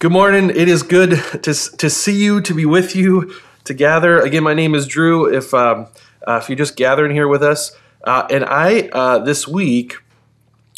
Good 0.00 0.12
morning. 0.12 0.50
It 0.50 0.68
is 0.68 0.84
good 0.84 1.10
to, 1.42 1.52
to 1.52 1.90
see 1.90 2.22
you, 2.22 2.40
to 2.42 2.54
be 2.54 2.64
with 2.64 2.94
you, 2.94 3.34
to 3.64 3.74
gather. 3.74 4.20
Again, 4.20 4.44
my 4.44 4.54
name 4.54 4.76
is 4.76 4.86
Drew. 4.86 5.26
If 5.26 5.52
um, 5.52 5.88
uh, 6.24 6.38
if 6.40 6.48
you're 6.48 6.54
just 6.54 6.76
gathering 6.76 7.10
here 7.10 7.26
with 7.26 7.42
us, 7.42 7.72
uh, 8.04 8.24
and 8.30 8.44
I 8.44 8.90
uh, 8.92 9.18
this 9.18 9.48
week 9.48 9.96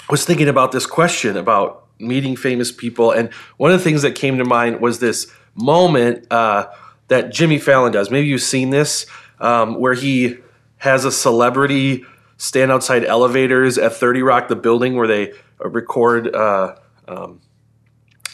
was 0.09 0.25
thinking 0.25 0.49
about 0.49 0.73
this 0.73 0.87
question 0.87 1.37
about 1.37 1.87
meeting 1.99 2.35
famous 2.35 2.73
people, 2.73 3.11
and 3.11 3.31
one 3.59 3.71
of 3.71 3.79
the 3.79 3.85
things 3.85 4.01
that 4.01 4.15
came 4.15 4.39
to 4.39 4.45
mind 4.47 4.81
was 4.81 5.01
this 5.01 5.31
moment 5.55 6.27
uh, 6.31 6.69
that 7.09 7.31
Jimmy 7.31 7.59
Fallon 7.59 7.93
does. 7.93 8.11
Maybe 8.11 8.27
you've 8.27 8.41
seen 8.41 8.71
this, 8.71 9.05
um, 9.39 9.79
where 9.79 9.93
he 9.93 10.39
has 10.79 11.05
a 11.05 11.13
celebrity 11.13 12.07
stand 12.39 12.73
outside 12.73 13.05
elevators 13.05 13.77
at 13.77 13.93
30 13.93 14.23
Rock, 14.23 14.49
the 14.49 14.57
building 14.57 14.97
where 14.97 15.07
they 15.07 15.35
record. 15.59 16.35
Uh, 16.35 16.77
um, 17.07 17.43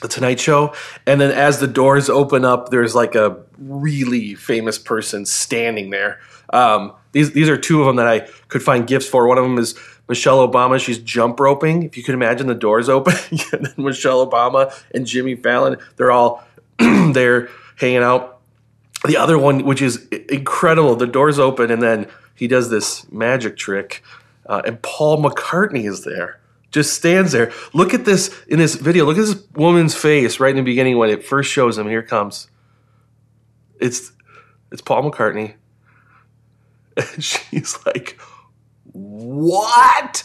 the 0.02 0.08
Tonight 0.08 0.40
Show, 0.40 0.74
and 1.06 1.20
then 1.20 1.30
as 1.30 1.58
the 1.60 1.66
doors 1.66 2.08
open 2.08 2.44
up, 2.44 2.70
there's 2.70 2.94
like 2.94 3.14
a 3.14 3.36
really 3.58 4.34
famous 4.34 4.78
person 4.78 5.24
standing 5.24 5.90
there. 5.90 6.20
Um, 6.50 6.92
these 7.12 7.32
these 7.32 7.48
are 7.48 7.56
two 7.56 7.80
of 7.80 7.86
them 7.86 7.96
that 7.96 8.06
I 8.06 8.20
could 8.48 8.62
find 8.62 8.86
gifts 8.86 9.08
for. 9.08 9.26
One 9.26 9.38
of 9.38 9.44
them 9.44 9.58
is 9.58 9.74
Michelle 10.08 10.46
Obama. 10.46 10.78
She's 10.78 10.98
jump 10.98 11.40
roping. 11.40 11.82
If 11.82 11.96
you 11.96 12.02
could 12.02 12.14
imagine 12.14 12.46
the 12.46 12.54
doors 12.54 12.88
open, 12.88 13.14
and 13.52 13.66
then 13.66 13.74
Michelle 13.76 14.26
Obama 14.26 14.72
and 14.94 15.06
Jimmy 15.06 15.34
Fallon, 15.34 15.78
they're 15.96 16.12
all 16.12 16.44
there 16.78 17.48
hanging 17.76 18.02
out. 18.02 18.40
The 19.06 19.16
other 19.16 19.38
one, 19.38 19.64
which 19.64 19.82
is 19.82 20.06
incredible, 20.08 20.96
the 20.96 21.06
doors 21.06 21.38
open, 21.38 21.70
and 21.70 21.82
then 21.82 22.06
he 22.34 22.48
does 22.48 22.70
this 22.70 23.10
magic 23.10 23.56
trick, 23.56 24.02
uh, 24.46 24.62
and 24.64 24.80
Paul 24.82 25.22
McCartney 25.22 25.88
is 25.88 26.04
there 26.04 26.40
just 26.70 26.94
stands 26.94 27.32
there. 27.32 27.52
Look 27.72 27.94
at 27.94 28.04
this 28.04 28.34
in 28.48 28.58
this 28.58 28.74
video. 28.74 29.04
Look 29.04 29.18
at 29.18 29.26
this 29.26 29.42
woman's 29.54 29.94
face 29.94 30.40
right 30.40 30.50
in 30.50 30.56
the 30.56 30.62
beginning 30.62 30.98
when 30.98 31.10
it 31.10 31.24
first 31.24 31.50
shows 31.50 31.78
him. 31.78 31.88
Here 31.88 32.02
comes. 32.02 32.48
It's 33.80 34.12
it's 34.72 34.82
Paul 34.82 35.10
McCartney. 35.10 35.54
And 36.98 37.22
she's 37.22 37.78
like, 37.84 38.18
"What?" 38.92 40.24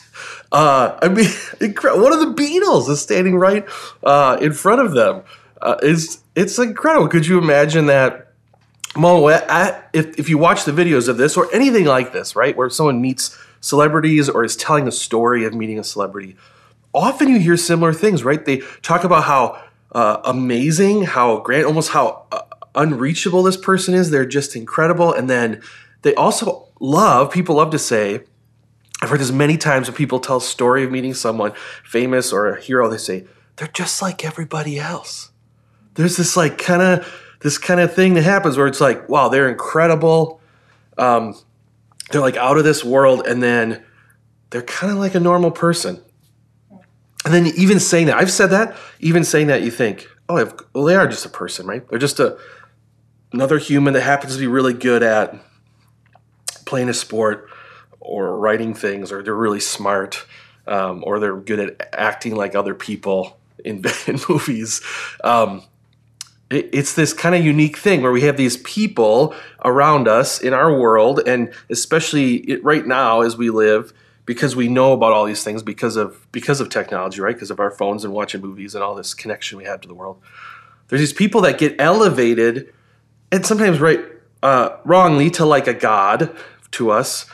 Uh, 0.54 0.98
I 1.02 1.10
mean, 1.10 1.26
one 1.60 2.14
of 2.14 2.20
the 2.22 2.34
Beatles 2.34 2.90
is 2.90 3.02
standing 3.02 3.36
right 3.36 3.66
uh, 4.06 4.38
in 4.40 4.54
front 4.54 4.80
of 4.80 4.94
them. 4.94 5.24
Uh, 5.62 5.76
it's 5.84 6.24
it's 6.34 6.58
incredible. 6.58 7.10
Could 7.10 7.28
you 7.28 7.38
imagine 7.40 7.88
that? 7.88 8.32
moment? 8.96 9.44
if 9.94 10.20
if 10.20 10.30
you 10.30 10.38
watch 10.38 10.66
the 10.66 10.72
videos 10.72 11.08
of 11.08 11.18
this 11.18 11.38
or 11.38 11.54
anything 11.54 11.86
like 11.86 12.14
this, 12.14 12.36
right, 12.36 12.56
where 12.56 12.70
someone 12.70 13.02
meets 13.02 13.38
celebrities 13.62 14.28
or 14.28 14.44
is 14.44 14.56
telling 14.58 14.88
a 14.88 14.92
story 14.92 15.46
of 15.46 15.54
meeting 15.54 15.80
a 15.80 15.84
celebrity, 15.84 16.36
often 16.94 17.30
you 17.30 17.40
hear 17.40 17.56
similar 17.56 17.94
things, 17.94 18.24
right? 18.24 18.44
They 18.44 18.58
talk 18.82 19.04
about 19.04 19.24
how 19.24 19.62
uh, 19.94 20.22
amazing, 20.26 21.04
how 21.04 21.40
grand, 21.40 21.66
almost 21.66 21.92
how 21.92 22.26
uh, 22.32 22.42
unreachable 22.76 23.44
this 23.44 23.58
person 23.58 23.94
is. 23.94 24.10
They're 24.10 24.26
just 24.26 24.56
incredible. 24.56 25.14
And 25.14 25.30
then 25.30 25.62
they 26.02 26.14
also 26.16 26.68
love, 26.80 27.32
people 27.32 27.56
love 27.56 27.72
to 27.72 27.80
say, 27.80 28.22
I've 29.02 29.10
heard 29.10 29.20
this 29.20 29.32
many 29.32 29.58
times 29.58 29.88
when 29.88 29.96
people 29.96 30.20
tell 30.20 30.38
a 30.38 30.42
story 30.42 30.84
of 30.84 30.92
meeting 30.92 31.14
someone 31.14 31.54
famous 31.84 32.32
or 32.32 32.50
a 32.50 32.62
hero, 32.62 32.90
they 32.90 32.98
say, 32.98 33.26
they're 33.56 33.68
just 33.68 34.02
like 34.02 34.24
everybody 34.24 34.80
else. 34.80 35.32
There's 35.96 36.18
this 36.18 36.38
like 36.38 36.58
kind 36.58 36.82
of 36.82 37.22
this 37.42 37.58
kind 37.58 37.80
of 37.80 37.94
thing 37.94 38.14
that 38.14 38.24
happens 38.24 38.58
where 38.58 38.68
it's 38.68 38.80
like, 38.80 39.10
wow, 39.10 39.28
they're 39.28 39.50
incredible. 39.50 40.40
Um, 40.98 41.36
they're 42.12 42.22
like 42.22 42.38
out 42.38 42.58
of 42.58 42.64
this 42.64 42.84
world 42.84 43.26
and 43.28 43.42
then 43.42 43.84
they're 44.50 44.62
kind 44.62 44.92
of 44.92 45.00
like 45.00 45.16
a 45.16 45.20
normal 45.20 45.52
person. 45.52 46.02
And 47.24 47.34
then 47.34 47.48
even 47.56 47.80
saying 47.80 48.08
that 48.08 48.18
i've 48.18 48.32
said 48.32 48.48
that 48.48 48.76
even 49.00 49.24
saying 49.24 49.46
that 49.48 49.62
you 49.62 49.70
think 49.70 50.10
oh 50.28 50.52
well 50.74 50.86
they 50.86 50.96
are 50.96 51.08
just 51.08 51.26
a 51.26 51.30
person 51.30 51.68
right? 51.68 51.88
They're 51.88 52.00
just 52.00 52.20
a 52.20 52.38
another 53.32 53.60
human 53.60 53.94
that 53.94 54.02
happens 54.02 54.34
to 54.34 54.40
be 54.40 54.48
really 54.48 54.74
good 54.74 55.04
at 55.04 55.36
playing 56.66 56.90
a 56.90 56.94
sport 56.94 57.50
or 58.00 58.38
writing 58.38 58.74
things 58.74 59.12
or 59.12 59.22
they're 59.24 59.36
really 59.36 59.60
smart 59.60 60.26
um, 60.68 61.04
or 61.06 61.20
they're 61.20 61.38
good 61.38 61.60
at 61.60 61.90
acting 61.94 62.36
like 62.36 62.56
other 62.56 62.74
people 62.74 63.38
in, 63.64 63.84
in 64.08 64.20
movies. 64.30 64.82
Um, 65.24 65.64
it's 66.52 66.94
this 66.94 67.14
kind 67.14 67.34
of 67.34 67.44
unique 67.44 67.78
thing 67.78 68.02
where 68.02 68.12
we 68.12 68.22
have 68.22 68.38
these 68.38 68.58
people 68.58 69.34
around 69.64 70.08
us 70.08 70.42
in 70.42 70.54
our 70.54 70.78
world, 70.78 71.22
and 71.26 71.54
especially 71.70 72.58
right 72.62 72.86
now 72.86 73.22
as 73.22 73.38
we 73.38 73.50
live, 73.50 73.94
because 74.26 74.56
we 74.56 74.68
know 74.68 74.94
about 74.94 75.14
all 75.14 75.26
these 75.26 75.44
things 75.44 75.64
because 75.64 75.96
of 75.96 76.28
because 76.32 76.60
of 76.60 76.70
technology, 76.70 77.22
right? 77.22 77.36
Because 77.36 77.52
of 77.52 77.60
our 77.60 77.72
phones 77.72 78.04
and 78.04 78.14
watching 78.14 78.42
movies 78.42 78.76
and 78.76 78.84
all 78.84 78.96
this 78.96 79.14
connection 79.14 79.58
we 79.58 79.64
have 79.64 79.82
to 79.82 79.88
the 79.88 79.94
world. 79.94 80.22
There's 80.90 81.02
these 81.02 81.14
people 81.14 81.42
that 81.42 81.58
get 81.58 81.76
elevated, 81.80 82.74
and 83.32 83.46
sometimes 83.46 83.80
right 83.80 84.04
uh, 84.44 84.78
wrongly 84.84 85.30
to 85.32 85.46
like 85.46 85.68
a 85.68 85.74
god 85.74 86.36
to 86.72 86.92
us, 86.92 87.26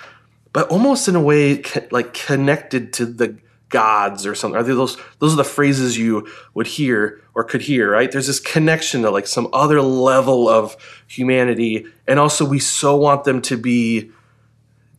but 0.53 0.69
almost 0.69 1.07
in 1.07 1.15
a 1.15 1.21
way 1.21 1.63
like 1.91 2.13
connected 2.13 2.93
to 2.93 3.05
the 3.05 3.37
gods 3.69 4.25
or 4.25 4.33
something. 4.35 4.59
Are 4.59 4.63
those 4.63 4.97
those 5.19 5.33
are 5.33 5.37
the 5.37 5.43
phrases 5.43 5.97
you 5.97 6.27
would 6.53 6.67
hear 6.67 7.21
or 7.33 7.43
could 7.43 7.61
hear, 7.61 7.91
right? 7.91 8.11
There's 8.11 8.27
this 8.27 8.39
connection 8.39 9.01
to 9.01 9.11
like 9.11 9.27
some 9.27 9.49
other 9.53 9.81
level 9.81 10.47
of 10.47 10.75
humanity, 11.07 11.85
and 12.07 12.19
also 12.19 12.45
we 12.45 12.59
so 12.59 12.95
want 12.95 13.23
them 13.23 13.41
to 13.43 13.57
be 13.57 14.11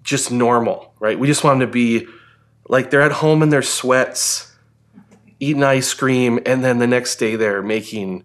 just 0.02 0.30
normal, 0.30 0.94
right? 1.00 1.18
We 1.18 1.26
just 1.26 1.44
want 1.44 1.60
them 1.60 1.68
to 1.68 1.72
be 1.72 2.06
like 2.68 2.90
they're 2.90 3.02
at 3.02 3.12
home 3.12 3.42
in 3.42 3.48
their 3.48 3.62
sweats, 3.62 4.54
eating 5.40 5.64
ice 5.64 5.94
cream, 5.94 6.38
and 6.44 6.64
then 6.64 6.78
the 6.78 6.86
next 6.86 7.16
day 7.16 7.36
they're 7.36 7.62
making 7.62 8.24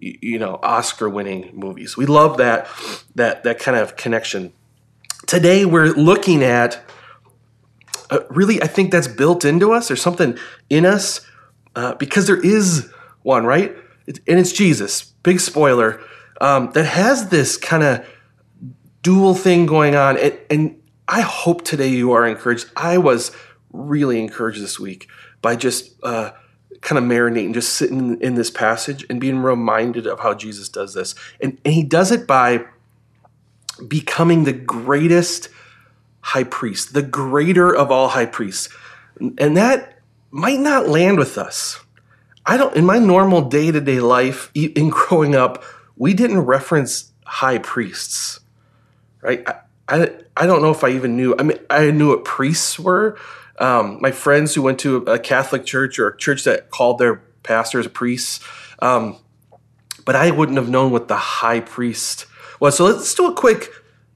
you 0.00 0.38
know 0.38 0.58
Oscar-winning 0.62 1.50
movies. 1.54 1.96
We 1.96 2.06
love 2.06 2.38
that 2.38 2.68
that 3.14 3.44
that 3.44 3.58
kind 3.58 3.76
of 3.76 3.96
connection. 3.96 4.52
Today 5.26 5.64
we're 5.64 5.88
looking 5.88 6.42
at 6.42 6.82
uh, 8.10 8.20
really, 8.28 8.62
I 8.62 8.66
think 8.66 8.90
that's 8.90 9.08
built 9.08 9.44
into 9.44 9.72
us. 9.72 9.88
There's 9.88 10.02
something 10.02 10.38
in 10.68 10.84
us 10.84 11.20
uh, 11.76 11.94
because 11.94 12.26
there 12.26 12.40
is 12.40 12.90
one, 13.22 13.44
right? 13.44 13.74
And 14.06 14.38
it's 14.40 14.52
Jesus. 14.52 15.02
Big 15.22 15.40
spoiler. 15.40 16.00
Um, 16.40 16.72
that 16.72 16.84
has 16.84 17.28
this 17.28 17.56
kind 17.56 17.82
of 17.82 18.06
dual 19.02 19.34
thing 19.34 19.66
going 19.66 19.94
on. 19.94 20.16
And, 20.16 20.38
and 20.50 20.82
I 21.06 21.20
hope 21.20 21.64
today 21.64 21.88
you 21.88 22.12
are 22.12 22.26
encouraged. 22.26 22.70
I 22.76 22.98
was 22.98 23.30
really 23.72 24.18
encouraged 24.20 24.60
this 24.60 24.80
week 24.80 25.08
by 25.42 25.56
just 25.56 25.92
uh, 26.02 26.32
kind 26.80 26.98
of 26.98 27.04
marinating, 27.04 27.54
just 27.54 27.74
sitting 27.74 28.20
in 28.20 28.34
this 28.34 28.50
passage 28.50 29.04
and 29.10 29.20
being 29.20 29.38
reminded 29.38 30.06
of 30.06 30.20
how 30.20 30.34
Jesus 30.34 30.68
does 30.68 30.94
this. 30.94 31.14
And, 31.40 31.58
and 31.64 31.74
he 31.74 31.82
does 31.82 32.10
it 32.10 32.26
by 32.26 32.64
becoming 33.86 34.44
the 34.44 34.52
greatest 34.52 35.48
high 36.20 36.44
priest, 36.44 36.92
the 36.92 37.02
greater 37.02 37.74
of 37.74 37.90
all 37.90 38.08
high 38.08 38.26
priests. 38.26 38.68
And 39.38 39.56
that 39.56 39.98
might 40.30 40.60
not 40.60 40.88
land 40.88 41.18
with 41.18 41.38
us. 41.38 41.80
I 42.46 42.56
don't, 42.56 42.74
in 42.76 42.84
my 42.84 42.98
normal 42.98 43.42
day 43.42 43.70
to 43.70 43.80
day 43.80 44.00
life, 44.00 44.50
in 44.54 44.88
growing 44.88 45.34
up, 45.34 45.62
we 45.96 46.14
didn't 46.14 46.40
reference 46.40 47.12
high 47.24 47.58
priests, 47.58 48.40
right? 49.20 49.46
I, 49.46 49.54
I, 49.88 50.10
I 50.36 50.46
don't 50.46 50.62
know 50.62 50.70
if 50.70 50.82
I 50.82 50.90
even 50.90 51.16
knew, 51.16 51.34
I 51.38 51.42
mean, 51.42 51.58
I 51.68 51.90
knew 51.90 52.08
what 52.08 52.24
priests 52.24 52.78
were. 52.78 53.18
Um, 53.58 53.98
my 54.00 54.10
friends 54.10 54.54
who 54.54 54.62
went 54.62 54.78
to 54.80 54.98
a 54.98 55.18
Catholic 55.18 55.66
church 55.66 55.98
or 55.98 56.08
a 56.08 56.16
church 56.16 56.44
that 56.44 56.70
called 56.70 56.98
their 56.98 57.16
pastors 57.42 57.86
priests, 57.88 58.40
um, 58.80 59.16
but 60.06 60.16
I 60.16 60.30
wouldn't 60.30 60.56
have 60.56 60.70
known 60.70 60.92
what 60.92 61.08
the 61.08 61.16
high 61.16 61.60
priest 61.60 62.26
was. 62.58 62.76
So 62.76 62.86
let's 62.86 63.14
do 63.14 63.26
a 63.26 63.34
quick 63.34 63.70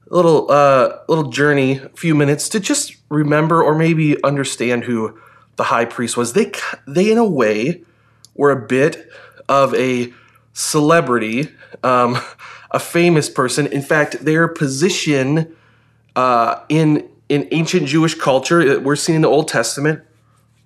little 0.09 0.49
uh, 0.51 0.99
little 1.07 1.29
journey, 1.29 1.77
a 1.77 1.89
few 1.89 2.15
minutes 2.15 2.49
to 2.49 2.59
just 2.59 2.95
remember 3.09 3.63
or 3.63 3.75
maybe 3.75 4.21
understand 4.23 4.83
who 4.83 5.17
the 5.55 5.65
high 5.65 5.85
priest 5.85 6.17
was. 6.17 6.33
They 6.33 6.51
they 6.87 7.11
in 7.11 7.17
a 7.17 7.27
way 7.27 7.83
were 8.35 8.51
a 8.51 8.67
bit 8.67 9.09
of 9.47 9.73
a 9.75 10.13
celebrity, 10.53 11.49
um, 11.83 12.17
a 12.71 12.79
famous 12.79 13.29
person. 13.29 13.67
In 13.67 13.81
fact, 13.81 14.25
their 14.25 14.47
position 14.47 15.55
uh, 16.15 16.61
in 16.69 17.09
in 17.27 17.47
ancient 17.51 17.87
Jewish 17.87 18.15
culture, 18.15 18.61
uh, 18.61 18.79
we're 18.79 18.95
seeing 18.95 19.17
in 19.17 19.21
the 19.23 19.29
Old 19.29 19.47
Testament, 19.47 20.03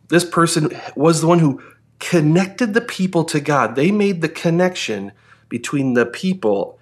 this 0.10 0.26
person 0.26 0.72
was 0.96 1.22
the 1.22 1.28
one 1.28 1.40
who 1.40 1.62
connected 2.00 2.74
the 2.74 2.82
people 2.82 3.24
to 3.26 3.40
God. 3.40 3.76
They 3.76 3.92
made 3.92 4.22
the 4.22 4.30
connection 4.30 5.12
between 5.48 5.94
the 5.94 6.06
people 6.06 6.80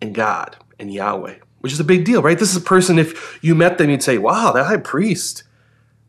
and 0.00 0.14
God 0.14 0.56
and 0.78 0.92
Yahweh 0.92 1.36
which 1.60 1.72
is 1.72 1.80
a 1.80 1.84
big 1.84 2.04
deal, 2.04 2.22
right? 2.22 2.38
This 2.38 2.50
is 2.50 2.56
a 2.56 2.60
person, 2.60 2.98
if 2.98 3.38
you 3.42 3.54
met 3.54 3.78
them, 3.78 3.90
you'd 3.90 4.02
say, 4.02 4.18
wow, 4.18 4.52
that 4.52 4.66
high 4.66 4.76
priest, 4.76 5.42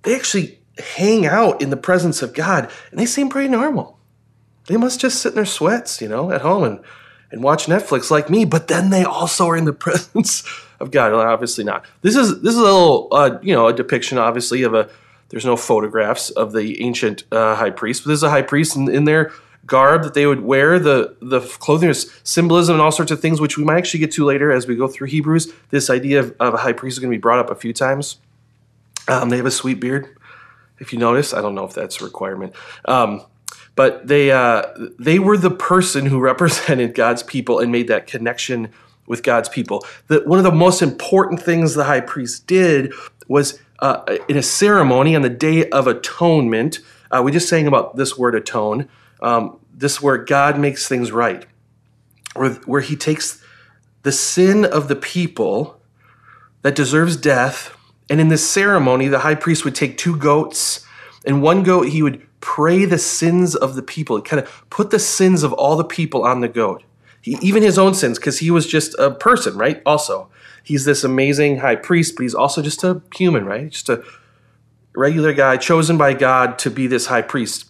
they 0.04 0.16
actually 0.16 0.60
hang 0.96 1.26
out 1.26 1.62
in 1.62 1.70
the 1.70 1.78
presence 1.78 2.22
of 2.22 2.34
God 2.34 2.72
and 2.92 3.00
they 3.00 3.06
seem 3.06 3.30
pretty 3.30 3.50
normal. 3.50 4.00
They 4.68 4.78
must 4.78 5.00
just 5.00 5.22
sit 5.22 5.30
in 5.30 5.36
their 5.36 5.46
sweats, 5.46 6.02
you 6.02 6.08
know, 6.08 6.32
at 6.32 6.42
home 6.42 6.64
and, 6.64 6.80
and 7.32 7.44
watch 7.44 7.66
Netflix 7.66 8.12
like 8.12 8.30
me, 8.30 8.46
but 8.46 8.68
then 8.68 8.92
they 8.92 9.04
also 9.04 9.48
are 9.48 9.58
in 9.58 9.66
the 9.66 9.74
presence 9.88 10.44
of 10.80 10.92
God. 10.92 11.12
Well, 11.12 11.22
obviously 11.22 11.64
not. 11.64 11.86
This 12.02 12.16
is 12.16 12.42
this 12.42 12.54
is 12.54 12.60
a 12.60 12.64
little, 12.64 13.08
uh, 13.12 13.40
you 13.42 13.54
know, 13.54 13.68
a 13.68 13.74
depiction, 13.74 14.18
obviously, 14.18 14.64
of 14.64 14.74
a. 14.74 14.90
There's 15.30 15.46
no 15.46 15.58
photographs 15.58 16.32
of 16.32 16.54
the 16.54 16.82
ancient 16.82 17.24
uh, 17.32 17.56
high 17.56 17.70
priest, 17.70 18.04
but 18.04 18.08
there's 18.08 18.24
a 18.24 18.32
high 18.32 18.42
priest 18.42 18.76
in, 18.76 18.90
in 18.90 19.06
garb 19.70 20.04
that 20.04 20.14
they 20.14 20.26
would 20.26 20.42
wear. 20.42 20.80
The 20.80 21.16
the 21.22 21.40
clothing 21.40 21.90
is 21.90 22.12
symbolism 22.24 22.76
and 22.76 22.82
all 22.82 22.92
sorts 22.92 23.12
of 23.12 23.22
things, 23.22 23.40
which 23.40 23.58
we 23.58 23.64
might 23.64 23.78
actually 23.78 24.02
get 24.02 24.12
to 24.14 24.26
later 24.26 24.52
as 24.52 24.68
we 24.68 24.76
go 24.76 24.88
through 24.88 25.08
Hebrews. 25.08 25.54
This 25.70 25.90
idea 25.90 26.20
of, 26.20 26.36
of 26.40 26.54
a 26.56 26.58
high 26.58 26.74
priest 26.74 26.96
is 26.96 27.00
going 27.00 27.12
to 27.12 27.18
be 27.18 27.22
brought 27.22 27.40
up 27.40 27.50
a 27.50 27.56
few 27.56 27.72
times. 27.72 28.18
Um, 29.08 29.30
they 29.30 29.38
have 29.38 29.46
a 29.46 29.52
sweet 29.52 29.80
beard, 29.80 30.16
if 30.80 30.92
you 30.92 31.00
notice. 31.00 31.34
I 31.34 31.42
don't 31.42 31.56
know 31.56 31.66
if 31.66 31.74
that's 31.74 32.02
a 32.02 32.04
requirement. 32.04 32.54
Um, 32.86 33.24
but 33.76 34.08
they 34.08 34.32
uh, 34.32 34.64
they 35.00 35.20
were 35.20 35.38
the 35.38 35.52
person 35.52 36.06
who 36.06 36.20
represented 36.32 36.94
God's 36.94 37.24
people 37.24 37.60
and 37.60 37.72
made 37.72 37.88
that 37.88 38.08
connection 38.08 38.70
with 39.08 39.24
God's 39.24 39.50
people. 39.50 39.86
The, 40.08 40.22
one 40.26 40.38
of 40.38 40.44
the 40.44 40.52
most 40.52 40.82
important 40.82 41.42
things 41.42 41.74
the 41.74 41.86
high 41.86 42.02
priest 42.02 42.46
did 42.46 42.94
was 43.28 43.60
uh, 43.80 44.18
in 44.28 44.38
a 44.38 44.44
ceremony 44.44 45.16
on 45.16 45.22
the 45.22 45.30
Day 45.30 45.70
of 45.70 45.88
Atonement. 45.88 46.80
Uh, 47.12 47.22
we 47.24 47.32
just 47.32 47.50
sang 47.50 47.68
about 47.68 47.96
this 47.96 48.18
word 48.18 48.36
atone. 48.36 48.88
Um, 49.22 49.60
this 49.74 50.02
where 50.02 50.18
God 50.18 50.60
makes 50.60 50.88
things 50.88 51.12
right, 51.12 51.46
where, 52.36 52.54
where 52.66 52.82
He 52.82 52.96
takes 52.96 53.44
the 54.04 54.12
sin 54.12 54.66
of 54.66 54.88
the 54.88 54.96
people 54.96 55.80
that 56.62 56.76
deserves 56.76 57.16
death, 57.16 57.76
and 58.10 58.20
in 58.20 58.30
this 58.30 58.48
ceremony, 58.48 59.08
the 59.08 59.20
high 59.20 59.36
priest 59.36 59.66
would 59.66 59.76
take 59.76 59.98
two 59.98 60.16
goats, 60.16 60.86
and 61.26 61.42
one 61.42 61.64
goat 61.64 61.90
he 61.90 62.02
would 62.02 62.26
pray 62.42 62.86
the 62.86 62.98
sins 62.98 63.56
of 63.56 63.76
the 63.76 63.82
people, 63.82 64.22
kind 64.22 64.42
of 64.42 64.70
put 64.70 64.90
the 64.90 65.00
sins 65.00 65.44
of 65.44 65.54
all 65.54 65.76
the 65.76 65.84
people 65.84 66.24
on 66.24 66.42
the 66.42 66.48
goat. 66.48 66.84
He, 67.22 67.38
even 67.42 67.64
his 67.64 67.78
own 67.78 67.94
sins, 67.94 68.18
because 68.18 68.40
he 68.40 68.50
was 68.50 68.66
just 68.66 68.98
a 68.98 69.12
person, 69.12 69.58
right? 69.58 69.82
Also, 69.86 70.30
he's 70.64 70.86
this 70.86 71.04
amazing 71.04 71.58
high 71.58 71.76
priest, 71.76 72.16
but 72.16 72.24
he's 72.24 72.36
also 72.36 72.62
just 72.62 72.84
a 72.84 73.02
human, 73.16 73.46
right? 73.46 73.70
Just 73.70 73.90
a 73.90 74.04
regular 74.96 75.34
guy 75.34 75.58
chosen 75.58 75.98
by 75.98 76.14
God 76.14 76.58
to 76.60 76.72
be 76.72 76.88
this 76.88 77.08
high 77.08 77.22
priest. 77.22 77.69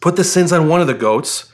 Put 0.00 0.16
the 0.16 0.24
sins 0.24 0.52
on 0.52 0.68
one 0.68 0.80
of 0.80 0.86
the 0.86 0.94
goats, 0.94 1.52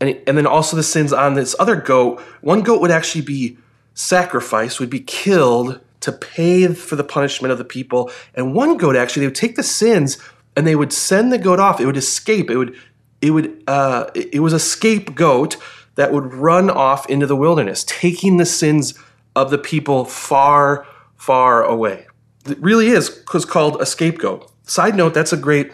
and, 0.00 0.20
and 0.26 0.36
then 0.36 0.46
also 0.46 0.76
the 0.76 0.82
sins 0.82 1.12
on 1.12 1.34
this 1.34 1.56
other 1.58 1.76
goat. 1.76 2.20
One 2.40 2.62
goat 2.62 2.80
would 2.80 2.90
actually 2.90 3.22
be 3.22 3.58
sacrificed, 3.94 4.78
would 4.78 4.90
be 4.90 5.00
killed 5.00 5.80
to 6.00 6.12
pay 6.12 6.72
for 6.72 6.96
the 6.96 7.04
punishment 7.04 7.50
of 7.50 7.58
the 7.58 7.64
people. 7.64 8.10
And 8.34 8.54
one 8.54 8.76
goat 8.76 8.94
actually, 8.94 9.22
they 9.22 9.26
would 9.26 9.34
take 9.34 9.56
the 9.56 9.62
sins 9.62 10.18
and 10.56 10.66
they 10.66 10.76
would 10.76 10.92
send 10.92 11.32
the 11.32 11.38
goat 11.38 11.58
off. 11.58 11.80
It 11.80 11.86
would 11.86 11.96
escape. 11.96 12.50
It 12.50 12.56
would, 12.56 12.76
it 13.20 13.32
would, 13.32 13.64
uh, 13.66 14.10
it 14.14 14.40
was 14.40 14.52
a 14.52 14.60
scapegoat 14.60 15.56
that 15.96 16.12
would 16.12 16.32
run 16.32 16.70
off 16.70 17.10
into 17.10 17.26
the 17.26 17.34
wilderness, 17.34 17.84
taking 17.84 18.36
the 18.36 18.46
sins 18.46 18.94
of 19.34 19.50
the 19.50 19.58
people 19.58 20.04
far, 20.04 20.86
far 21.16 21.64
away. 21.64 22.06
It 22.46 22.60
really 22.60 22.88
is 22.88 23.24
was 23.34 23.44
called 23.44 23.82
a 23.82 23.86
scapegoat. 23.86 24.50
Side 24.62 24.94
note, 24.94 25.14
that's 25.14 25.32
a 25.32 25.36
great 25.36 25.72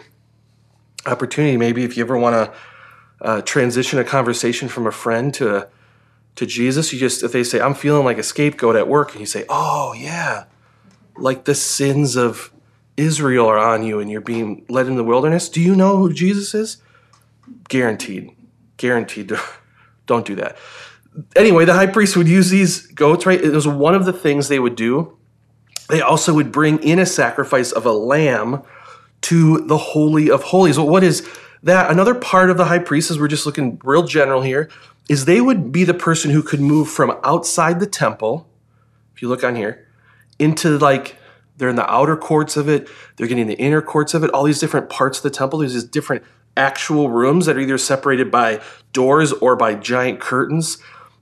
opportunity. 1.05 1.57
Maybe 1.57 1.83
if 1.83 1.97
you 1.97 2.03
ever 2.03 2.17
want 2.17 2.35
to 2.35 2.57
uh, 3.21 3.41
transition 3.41 3.99
a 3.99 4.03
conversation 4.03 4.67
from 4.67 4.87
a 4.87 4.91
friend 4.91 5.33
to 5.35 5.67
to 6.35 6.45
Jesus, 6.45 6.91
you 6.91 6.99
just 6.99 7.23
if 7.23 7.31
they 7.31 7.43
say, 7.43 7.61
"I'm 7.61 7.73
feeling 7.73 8.05
like 8.05 8.17
a 8.17 8.23
scapegoat 8.23 8.75
at 8.75 8.87
work," 8.87 9.11
and 9.11 9.19
you 9.19 9.25
say, 9.25 9.45
"Oh 9.49 9.93
yeah, 9.93 10.45
like 11.17 11.45
the 11.45 11.55
sins 11.55 12.15
of 12.15 12.51
Israel 12.97 13.47
are 13.47 13.57
on 13.57 13.83
you, 13.83 13.99
and 13.99 14.11
you're 14.11 14.21
being 14.21 14.65
led 14.67 14.87
in 14.87 14.95
the 14.95 15.03
wilderness." 15.03 15.47
Do 15.49 15.61
you 15.61 15.75
know 15.75 15.97
who 15.97 16.11
Jesus 16.11 16.53
is? 16.53 16.77
Guaranteed, 17.69 18.31
guaranteed. 18.77 19.31
Don't 20.05 20.25
do 20.25 20.35
that. 20.35 20.57
Anyway, 21.35 21.65
the 21.65 21.73
high 21.73 21.87
priest 21.87 22.17
would 22.17 22.27
use 22.27 22.49
these 22.49 22.87
goats, 22.87 23.25
right? 23.25 23.41
It 23.41 23.51
was 23.51 23.67
one 23.67 23.95
of 23.95 24.05
the 24.05 24.13
things 24.13 24.49
they 24.49 24.59
would 24.59 24.75
do. 24.75 25.17
They 25.89 26.01
also 26.01 26.33
would 26.33 26.51
bring 26.51 26.79
in 26.83 26.99
a 26.99 27.05
sacrifice 27.05 27.71
of 27.71 27.85
a 27.85 27.91
lamb 27.91 28.63
to 29.25 29.59
the 29.65 29.77
Holy 29.77 30.29
of 30.29 30.43
Holies. 30.43 30.77
Well, 30.77 30.87
what 30.87 31.03
is 31.03 31.27
that? 31.63 31.89
Another 31.89 32.13
part 32.13 32.51
of 32.51 32.57
the 32.57 32.65
high 32.65 32.79
priest, 32.79 33.09
as 33.09 33.17
we're 33.17 33.27
just 33.27 33.47
looking 33.47 33.81
real 33.83 34.03
general 34.03 34.43
here, 34.43 34.69
is 35.09 35.25
they 35.25 35.41
would 35.41 35.71
be 35.71 35.83
the 35.83 35.95
person 35.95 36.29
who 36.29 36.43
could 36.43 36.61
move 36.61 36.89
from 36.89 37.17
outside 37.23 37.79
the 37.79 37.87
temple, 37.87 38.47
if 39.15 39.23
you 39.23 39.27
look 39.27 39.43
on 39.43 39.55
here, 39.55 39.87
into 40.37 40.77
like 40.77 41.17
they're 41.57 41.69
in 41.69 41.75
the 41.75 41.91
outer 41.91 42.15
courts 42.15 42.55
of 42.55 42.69
it, 42.69 42.87
they're 43.15 43.25
getting 43.25 43.47
the 43.47 43.57
inner 43.57 43.81
courts 43.81 44.13
of 44.13 44.23
it, 44.23 44.29
all 44.29 44.43
these 44.43 44.59
different 44.59 44.89
parts 44.89 45.17
of 45.17 45.23
the 45.23 45.31
temple. 45.31 45.59
There's 45.59 45.73
these 45.73 45.83
different 45.83 46.23
actual 46.55 47.09
rooms 47.09 47.47
that 47.47 47.57
are 47.57 47.61
either 47.61 47.79
separated 47.79 48.29
by 48.29 48.61
doors 48.93 49.33
or 49.33 49.55
by 49.55 49.73
giant 49.73 50.19
curtains. 50.19 50.77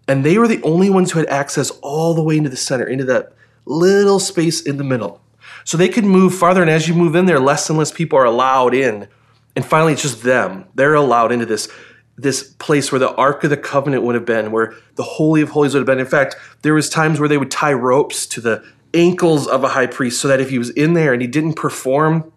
And 0.09 0.25
they 0.25 0.38
were 0.38 0.50
the 0.50 0.61
only 0.63 0.89
ones 0.89 1.11
who 1.11 1.19
had 1.19 1.29
access 1.29 1.69
all 1.81 2.13
the 2.13 2.23
way 2.23 2.35
into 2.35 2.50
the 2.50 2.57
center, 2.57 2.85
into 2.85 3.05
that 3.05 3.33
little 3.65 4.19
space 4.19 4.61
in 4.61 4.75
the 4.75 4.83
middle. 4.83 5.22
So 5.63 5.77
they 5.77 5.89
could 5.89 6.06
move 6.06 6.36
farther, 6.36 6.62
and 6.62 6.69
as 6.69 6.88
you 6.88 6.94
move 6.94 7.15
in 7.15 7.25
there, 7.25 7.39
less 7.39 7.69
and 7.69 7.77
less 7.77 7.92
people 7.92 8.19
are 8.19 8.25
allowed 8.25 8.74
in. 8.74 9.07
And 9.56 9.65
finally, 9.65 9.94
it's 9.94 10.01
just 10.01 10.24
them. 10.24 10.65
They're 10.75 10.95
allowed 10.95 11.31
into 11.31 11.45
this, 11.45 11.69
this 12.18 12.44
place 12.44 12.92
where 12.92 13.00
the 13.00 13.13
Ark 13.15 13.44
of 13.44 13.50
the 13.50 13.57
Covenant 13.57 14.04
would 14.04 14.15
have 14.15 14.25
been, 14.25 14.51
where 14.51 14.74
the 14.95 15.04
Holy 15.04 15.42
of 15.42 15.50
Holies 15.50 15.74
would 15.74 15.81
have 15.81 15.88
been. 15.88 16.00
In 16.00 16.06
fact, 16.06 16.36
there 16.63 16.74
was 16.74 16.89
times 16.89 17.19
where 17.19 17.30
they 17.30 17.38
would 17.38 17.51
tie 17.51 17.74
ropes 17.74 18.25
to 18.27 18.42
the 18.42 18.63
ankles 18.94 19.48
of 19.48 19.63
a 19.63 19.69
high 19.69 19.88
priest 19.88 20.21
so 20.21 20.27
that 20.27 20.39
if 20.39 20.50
he 20.50 20.57
was 20.57 20.69
in 20.71 20.94
there 20.94 21.13
and 21.13 21.21
he 21.21 21.27
didn't 21.27 21.54
perform 21.54 22.31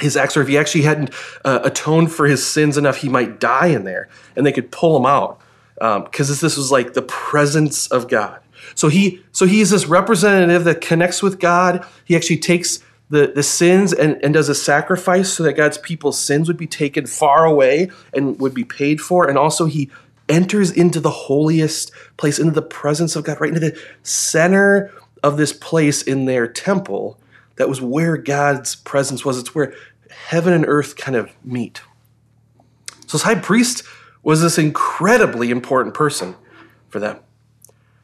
his 0.00 0.16
acts, 0.16 0.36
or 0.36 0.42
if 0.42 0.48
he 0.48 0.58
actually 0.58 0.82
hadn't 0.82 1.10
uh, 1.44 1.60
atoned 1.64 2.12
for 2.12 2.26
his 2.26 2.44
sins 2.44 2.76
enough, 2.76 2.98
he 2.98 3.08
might 3.08 3.38
die 3.38 3.66
in 3.66 3.84
there, 3.84 4.08
and 4.36 4.44
they 4.44 4.52
could 4.52 4.70
pull 4.72 4.96
him 4.96 5.06
out 5.06 5.40
because 5.74 6.30
um, 6.30 6.36
this 6.40 6.56
was 6.56 6.70
like 6.70 6.94
the 6.94 7.02
presence 7.02 7.86
of 7.88 8.08
God. 8.08 8.40
So 8.74 8.88
he, 8.88 9.22
so 9.32 9.46
he's 9.46 9.70
this 9.70 9.86
representative 9.86 10.64
that 10.64 10.80
connects 10.80 11.22
with 11.22 11.38
God. 11.38 11.86
He 12.04 12.16
actually 12.16 12.38
takes 12.38 12.80
the, 13.10 13.32
the 13.34 13.42
sins 13.42 13.92
and, 13.92 14.18
and 14.24 14.32
does 14.32 14.48
a 14.48 14.54
sacrifice 14.54 15.32
so 15.32 15.42
that 15.42 15.52
God's 15.52 15.78
people's 15.78 16.18
sins 16.18 16.48
would 16.48 16.56
be 16.56 16.66
taken 16.66 17.06
far 17.06 17.44
away 17.44 17.90
and 18.14 18.38
would 18.40 18.54
be 18.54 18.64
paid 18.64 19.00
for. 19.00 19.28
And 19.28 19.36
also 19.36 19.66
he 19.66 19.90
enters 20.28 20.70
into 20.70 20.98
the 20.98 21.10
holiest 21.10 21.92
place, 22.16 22.38
into 22.38 22.52
the 22.52 22.62
presence 22.62 23.14
of 23.14 23.24
God, 23.24 23.40
right 23.40 23.48
into 23.48 23.60
the 23.60 23.78
center 24.02 24.90
of 25.22 25.36
this 25.36 25.52
place 25.52 26.02
in 26.02 26.24
their 26.24 26.48
temple. 26.48 27.18
That 27.56 27.68
was 27.68 27.80
where 27.80 28.16
God's 28.16 28.76
presence 28.76 29.24
was. 29.24 29.38
It's 29.38 29.54
where 29.54 29.74
heaven 30.10 30.52
and 30.52 30.64
earth 30.66 30.96
kind 30.96 31.16
of 31.16 31.32
meet. 31.44 31.82
So, 33.06 33.18
this 33.18 33.22
high 33.22 33.34
priest 33.34 33.82
was 34.22 34.40
this 34.40 34.56
incredibly 34.56 35.50
important 35.50 35.94
person 35.94 36.34
for 36.88 36.98
them. 36.98 37.18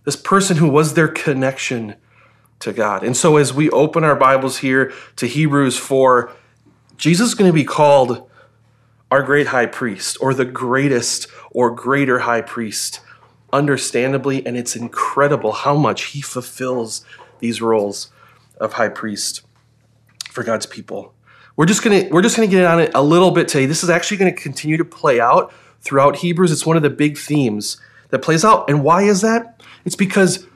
This 0.09 0.17
person 0.17 0.57
who 0.57 0.71
was 0.71 0.95
their 0.95 1.07
connection 1.07 1.97
to 2.61 2.73
God. 2.73 3.05
And 3.05 3.15
so, 3.15 3.37
as 3.37 3.53
we 3.53 3.69
open 3.69 4.05
our 4.05 4.17
Bibles 4.17 4.61
here 4.61 4.91
to 5.17 5.27
Hebrews 5.27 5.77
4, 5.77 6.33
Jesus 6.97 7.29
is 7.29 7.35
going 7.35 7.51
to 7.51 7.55
be 7.55 7.63
called 7.63 8.27
our 9.11 9.23
great 9.23 9.49
high 9.49 9.67
priest, 9.67 10.17
or 10.23 10.33
the 10.33 10.47
greatest 10.47 11.27
or 11.51 11.71
greater 11.71 12.21
high 12.21 12.41
priest, 12.41 13.03
understandably. 13.53 14.47
And 14.47 14.57
it's 14.57 14.75
incredible 14.75 15.53
how 15.53 15.77
much 15.77 16.05
he 16.05 16.23
fulfills 16.23 17.05
these 17.41 17.61
roles 17.61 18.11
of 18.59 18.73
high 18.73 18.89
priest 18.89 19.43
for 20.31 20.43
God's 20.43 20.65
people. 20.65 21.13
We're 21.55 21.67
just 21.67 21.85
gonna 21.85 22.09
we're 22.11 22.23
just 22.23 22.35
gonna 22.35 22.49
get 22.49 22.65
on 22.65 22.81
it 22.81 22.93
a 22.95 23.03
little 23.03 23.31
bit 23.31 23.47
today. 23.47 23.67
This 23.67 23.85
is 23.85 23.91
actually 23.91 24.17
going 24.17 24.35
to 24.35 24.41
continue 24.41 24.79
to 24.79 24.87
play 24.87 25.21
out 25.21 25.53
throughout 25.83 26.17
Hebrews. 26.17 26.51
It's 26.51 26.65
one 26.65 26.79
of 26.79 26.83
the 26.83 26.89
big 26.89 27.19
themes 27.19 27.77
that 28.11 28.21
plays 28.21 28.45
out. 28.45 28.69
And 28.69 28.83
why 28.83 29.03
is 29.03 29.21
that? 29.21 29.63
It's 29.85 29.97
because 29.97 30.47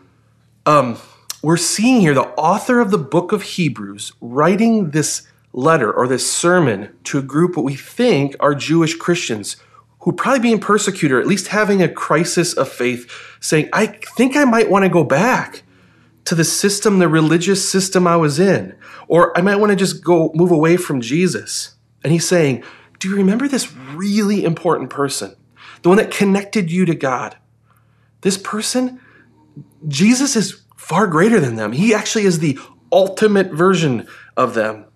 um, 0.66 0.98
we're 1.42 1.56
seeing 1.56 2.00
here 2.00 2.14
the 2.14 2.22
author 2.22 2.80
of 2.80 2.90
the 2.90 2.98
book 2.98 3.32
of 3.32 3.42
Hebrews 3.42 4.12
writing 4.20 4.90
this 4.90 5.26
letter 5.52 5.92
or 5.92 6.06
this 6.06 6.30
sermon 6.30 6.96
to 7.04 7.18
a 7.18 7.22
group 7.22 7.56
what 7.56 7.64
we 7.64 7.76
think 7.76 8.36
are 8.40 8.54
Jewish 8.54 8.94
Christians 8.94 9.56
who 10.02 10.12
probably 10.12 10.40
being 10.40 10.58
persecuted, 10.58 11.16
or 11.16 11.20
at 11.20 11.28
least 11.28 11.48
having 11.48 11.80
a 11.80 11.88
crisis 11.88 12.54
of 12.54 12.68
faith, 12.68 13.08
saying, 13.40 13.68
I 13.72 13.86
think 13.86 14.36
I 14.36 14.44
might 14.44 14.68
want 14.68 14.84
to 14.84 14.88
go 14.88 15.04
back 15.04 15.62
to 16.24 16.34
the 16.34 16.44
system, 16.44 16.98
the 16.98 17.08
religious 17.08 17.68
system 17.68 18.06
I 18.06 18.16
was 18.16 18.40
in. 18.40 18.76
Or 19.06 19.36
I 19.38 19.42
might 19.42 19.56
want 19.56 19.70
to 19.70 19.76
just 19.76 20.02
go 20.02 20.32
move 20.34 20.50
away 20.50 20.76
from 20.76 21.00
Jesus. 21.00 21.76
And 22.02 22.12
he's 22.12 22.26
saying, 22.26 22.64
Do 22.98 23.08
you 23.08 23.16
remember 23.16 23.46
this 23.46 23.72
really 23.94 24.44
important 24.44 24.90
person? 24.90 25.36
The 25.82 25.88
one 25.88 25.98
that 25.98 26.10
connected 26.10 26.70
you 26.70 26.84
to 26.84 26.94
God? 26.94 27.36
This 28.22 28.38
person, 28.38 29.00
Jesus 29.86 30.34
is 30.34 30.62
far 30.76 31.06
greater 31.06 31.38
than 31.38 31.56
them. 31.56 31.72
He 31.72 31.94
actually 31.94 32.24
is 32.24 32.38
the 32.38 32.58
ultimate 32.90 33.52
version 33.52 34.06
of 34.36 34.54
them. 34.54 34.86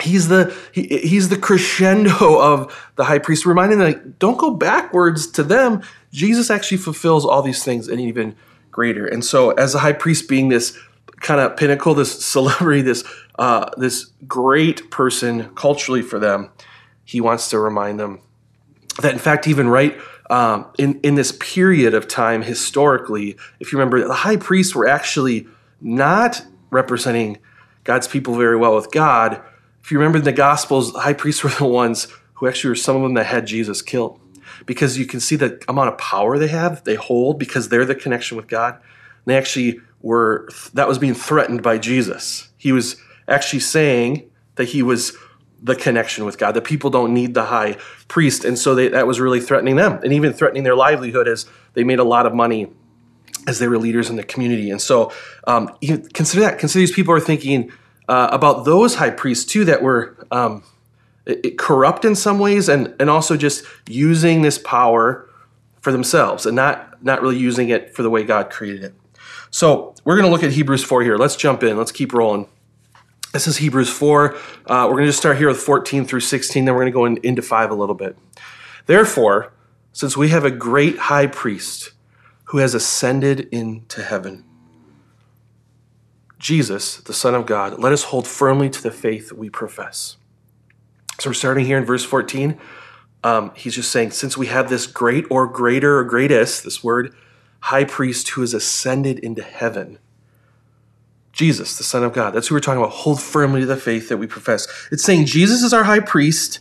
He's 0.00 0.28
the 0.28 0.54
he, 0.72 0.86
he's 0.86 1.28
the 1.28 1.36
crescendo 1.36 2.40
of 2.40 2.92
the 2.96 3.04
high 3.04 3.18
priest, 3.18 3.46
reminding 3.46 3.78
them 3.78 3.88
like, 3.88 4.18
don't 4.18 4.38
go 4.38 4.52
backwards 4.52 5.26
to 5.32 5.42
them. 5.42 5.82
Jesus 6.12 6.50
actually 6.50 6.76
fulfills 6.78 7.24
all 7.24 7.42
these 7.42 7.64
things 7.64 7.88
and 7.88 8.00
even 8.00 8.36
greater. 8.70 9.06
And 9.06 9.24
so, 9.24 9.50
as 9.50 9.74
a 9.74 9.80
high 9.80 9.92
priest 9.92 10.28
being 10.28 10.50
this 10.50 10.78
kind 11.20 11.40
of 11.40 11.56
pinnacle, 11.56 11.94
this 11.94 12.24
celebrity, 12.24 12.82
this 12.82 13.02
uh, 13.38 13.70
this 13.76 14.12
great 14.26 14.90
person 14.90 15.52
culturally 15.56 16.02
for 16.02 16.20
them, 16.20 16.50
he 17.04 17.20
wants 17.20 17.50
to 17.50 17.58
remind 17.58 17.98
them 17.98 18.20
that, 19.00 19.12
in 19.12 19.18
fact, 19.18 19.48
even 19.48 19.68
right 19.68 19.98
um, 20.30 20.66
in 20.78 21.00
in 21.00 21.14
this 21.14 21.32
period 21.32 21.94
of 21.94 22.08
time 22.08 22.42
historically, 22.42 23.36
if 23.60 23.72
you 23.72 23.78
remember, 23.78 24.06
the 24.06 24.14
high 24.14 24.36
priests 24.36 24.74
were 24.74 24.86
actually 24.86 25.46
not 25.80 26.44
representing 26.70 27.38
God's 27.84 28.08
people 28.08 28.36
very 28.36 28.56
well 28.56 28.74
with 28.74 28.90
God. 28.90 29.42
If 29.82 29.90
you 29.90 29.98
remember 29.98 30.18
in 30.18 30.24
the 30.24 30.32
Gospels, 30.32 30.92
the 30.92 31.00
high 31.00 31.14
priests 31.14 31.42
were 31.44 31.50
the 31.50 31.64
ones 31.64 32.08
who 32.34 32.46
actually 32.46 32.70
were 32.70 32.76
some 32.76 32.96
of 32.96 33.02
them 33.02 33.14
that 33.14 33.26
had 33.26 33.46
Jesus 33.46 33.82
killed 33.82 34.20
because 34.66 34.98
you 34.98 35.06
can 35.06 35.20
see 35.20 35.36
the 35.36 35.62
amount 35.68 35.88
of 35.88 35.98
power 35.98 36.38
they 36.38 36.48
have, 36.48 36.84
they 36.84 36.94
hold 36.94 37.38
because 37.38 37.68
they're 37.68 37.84
the 37.84 37.94
connection 37.94 38.36
with 38.36 38.48
God. 38.48 38.74
And 38.74 38.82
they 39.26 39.36
actually 39.36 39.80
were, 40.00 40.48
that 40.74 40.88
was 40.88 40.98
being 40.98 41.14
threatened 41.14 41.62
by 41.62 41.78
Jesus. 41.78 42.48
He 42.56 42.72
was 42.72 42.96
actually 43.26 43.60
saying 43.60 44.30
that 44.56 44.68
he 44.68 44.82
was 44.82 45.16
the 45.60 45.74
connection 45.74 46.24
with 46.24 46.38
God, 46.38 46.52
The 46.52 46.60
people 46.60 46.90
don't 46.90 47.12
need 47.12 47.34
the 47.34 47.44
high 47.44 47.76
priest. 48.06 48.44
And 48.44 48.58
so 48.58 48.74
they, 48.74 48.88
that 48.88 49.06
was 49.06 49.20
really 49.20 49.40
threatening 49.40 49.76
them 49.76 50.00
and 50.02 50.12
even 50.12 50.32
threatening 50.32 50.62
their 50.62 50.76
livelihood 50.76 51.26
as 51.26 51.46
they 51.74 51.84
made 51.84 51.98
a 51.98 52.04
lot 52.04 52.26
of 52.26 52.34
money 52.34 52.68
as 53.46 53.58
they 53.58 53.66
were 53.66 53.78
leaders 53.78 54.10
in 54.10 54.16
the 54.16 54.22
community. 54.22 54.70
And 54.70 54.80
so 54.80 55.12
um, 55.46 55.76
consider 56.14 56.42
that. 56.42 56.58
Consider 56.58 56.80
these 56.80 56.92
people 56.92 57.14
are 57.14 57.20
thinking 57.20 57.72
uh, 58.08 58.28
about 58.30 58.64
those 58.64 58.96
high 58.96 59.10
priests 59.10 59.44
too 59.44 59.64
that 59.64 59.82
were 59.82 60.16
um, 60.30 60.62
it, 61.26 61.58
corrupt 61.58 62.04
in 62.04 62.14
some 62.14 62.38
ways 62.38 62.68
and, 62.68 62.94
and 63.00 63.10
also 63.10 63.36
just 63.36 63.64
using 63.88 64.42
this 64.42 64.58
power 64.58 65.28
for 65.80 65.92
themselves 65.92 66.46
and 66.46 66.54
not, 66.54 67.02
not 67.02 67.22
really 67.22 67.38
using 67.38 67.68
it 67.68 67.94
for 67.94 68.02
the 68.02 68.10
way 68.10 68.22
God 68.22 68.50
created 68.50 68.84
it. 68.84 68.94
So 69.50 69.94
we're 70.04 70.16
going 70.16 70.26
to 70.26 70.30
look 70.30 70.42
at 70.42 70.52
Hebrews 70.52 70.84
4 70.84 71.02
here. 71.02 71.16
Let's 71.16 71.36
jump 71.36 71.62
in. 71.62 71.76
Let's 71.76 71.92
keep 71.92 72.12
rolling. 72.12 72.48
This 73.32 73.46
is 73.46 73.58
Hebrews 73.58 73.90
4. 73.90 74.34
Uh, 74.34 74.38
we're 74.66 74.92
going 74.92 75.02
to 75.02 75.08
just 75.08 75.18
start 75.18 75.36
here 75.36 75.48
with 75.48 75.58
14 75.58 76.06
through 76.06 76.20
16, 76.20 76.64
then 76.64 76.74
we're 76.74 76.80
going 76.80 76.92
to 76.92 76.96
go 76.96 77.04
in, 77.04 77.16
into 77.18 77.42
5 77.42 77.70
a 77.70 77.74
little 77.74 77.94
bit. 77.94 78.16
Therefore, 78.86 79.52
since 79.92 80.16
we 80.16 80.30
have 80.30 80.46
a 80.46 80.50
great 80.50 80.96
high 80.96 81.26
priest 81.26 81.92
who 82.44 82.58
has 82.58 82.72
ascended 82.72 83.40
into 83.52 84.02
heaven, 84.02 84.44
Jesus, 86.38 86.96
the 86.96 87.12
Son 87.12 87.34
of 87.34 87.44
God, 87.44 87.78
let 87.78 87.92
us 87.92 88.04
hold 88.04 88.26
firmly 88.26 88.70
to 88.70 88.82
the 88.82 88.90
faith 88.90 89.30
we 89.30 89.50
profess. 89.50 90.16
So 91.20 91.28
we're 91.28 91.34
starting 91.34 91.66
here 91.66 91.76
in 91.76 91.84
verse 91.84 92.04
14. 92.04 92.58
Um, 93.24 93.52
he's 93.54 93.74
just 93.74 93.90
saying, 93.90 94.12
since 94.12 94.38
we 94.38 94.46
have 94.46 94.70
this 94.70 94.86
great 94.86 95.26
or 95.28 95.46
greater 95.46 95.98
or 95.98 96.04
greatest, 96.04 96.64
this 96.64 96.82
word, 96.82 97.14
high 97.60 97.84
priest 97.84 98.30
who 98.30 98.40
has 98.40 98.54
ascended 98.54 99.18
into 99.18 99.42
heaven, 99.42 99.98
Jesus, 101.38 101.78
the 101.78 101.84
Son 101.84 102.02
of 102.02 102.12
God. 102.12 102.32
That's 102.34 102.48
who 102.48 102.56
we're 102.56 102.60
talking 102.60 102.82
about. 102.82 102.90
Hold 102.90 103.22
firmly 103.22 103.60
to 103.60 103.66
the 103.66 103.76
faith 103.76 104.08
that 104.08 104.16
we 104.16 104.26
profess. 104.26 104.66
It's 104.90 105.04
saying 105.04 105.26
Jesus 105.26 105.62
is 105.62 105.72
our 105.72 105.84
high 105.84 106.00
priest. 106.00 106.58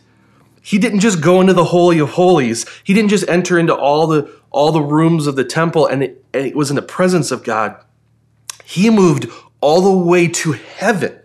He 0.61 0.77
didn't 0.77 0.99
just 0.99 1.19
go 1.19 1.41
into 1.41 1.53
the 1.53 1.63
holy 1.63 1.97
of 1.97 2.11
holies. 2.11 2.63
He 2.83 2.93
didn't 2.93 3.09
just 3.09 3.27
enter 3.27 3.57
into 3.57 3.75
all 3.75 4.05
the 4.05 4.31
all 4.51 4.71
the 4.71 4.81
rooms 4.81 5.25
of 5.25 5.35
the 5.35 5.43
temple 5.43 5.87
and 5.87 6.03
it, 6.03 6.23
and 6.31 6.45
it 6.45 6.55
was 6.55 6.69
in 6.69 6.75
the 6.75 6.83
presence 6.83 7.31
of 7.31 7.43
God. 7.43 7.83
He 8.65 8.91
moved 8.91 9.25
all 9.61 9.81
the 9.81 10.07
way 10.07 10.27
to 10.27 10.51
heaven. 10.51 11.19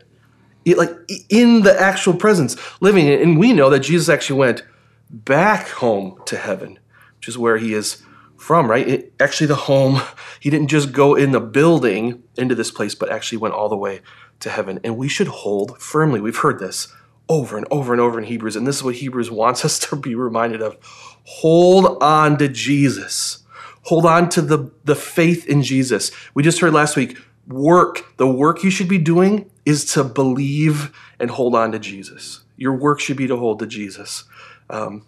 It, 0.65 0.79
like 0.79 0.91
in 1.29 1.61
the 1.61 1.79
actual 1.79 2.15
presence, 2.15 2.57
living. 2.81 3.07
And 3.11 3.39
we 3.39 3.53
know 3.53 3.69
that 3.69 3.81
Jesus 3.81 4.09
actually 4.09 4.39
went 4.39 4.63
back 5.11 5.69
home 5.69 6.19
to 6.25 6.39
heaven, 6.39 6.79
which 7.19 7.29
is 7.29 7.37
where 7.37 7.59
he 7.59 7.75
is 7.75 8.02
from, 8.43 8.71
right? 8.71 8.87
It, 8.87 9.15
actually, 9.21 9.47
the 9.47 9.55
home, 9.55 10.03
he 10.41 10.51
didn't 10.51 10.69
just 10.69 10.93
go 10.93 11.15
in 11.15 11.33
the 11.33 11.41
building 11.41 12.23
into 12.37 12.55
this 12.55 12.71
place, 12.71 12.95
but 12.95 13.11
actually 13.11 13.39
went 13.39 13.55
all 13.55 13.69
the 13.69 13.77
way 13.77 14.01
to 14.41 14.51
heaven. 14.51 14.81
And 14.85 14.97
we 14.97 15.09
should 15.09 15.29
hold 15.29 15.81
firmly. 15.81 16.21
We've 16.21 16.37
heard 16.37 16.59
this 16.59 16.93
over 17.29 17.57
and 17.57 17.67
over 17.71 17.93
and 17.93 18.01
over 18.01 18.19
in 18.19 18.27
Hebrews, 18.27 18.57
and 18.57 18.67
this 18.67 18.77
is 18.77 18.85
what 18.85 18.97
Hebrews 18.97 19.31
wants 19.31 19.65
us 19.65 19.79
to 19.81 19.97
be 19.97 20.15
reminded 20.15 20.61
of. 20.61 20.77
Hold 21.25 22.03
on 22.03 22.37
to 22.39 22.49
Jesus. 22.49 23.39
Hold 23.85 24.07
on 24.07 24.29
to 24.31 24.43
the, 24.43 24.71
the 24.85 24.95
faith 24.95 25.47
in 25.47 25.63
Jesus. 25.63 26.11
We 26.35 26.43
just 26.43 26.61
heard 26.61 26.73
last 26.73 26.97
week 26.97 27.19
work, 27.49 28.17
the 28.17 28.29
work 28.29 28.63
you 28.63 28.71
should 28.71 28.89
be 28.89 28.99
doing 28.99 29.51
is 29.65 29.85
to 29.95 30.05
believe 30.05 30.93
and 31.19 31.31
hold 31.31 31.55
on 31.55 31.73
to 31.73 31.79
Jesus. 31.79 32.43
Your 32.57 32.75
work 32.75 33.01
should 33.01 33.17
be 33.17 33.27
to 33.27 33.37
hold 33.37 33.59
to 33.59 33.67
Jesus. 33.67 34.25
Um, 34.71 35.05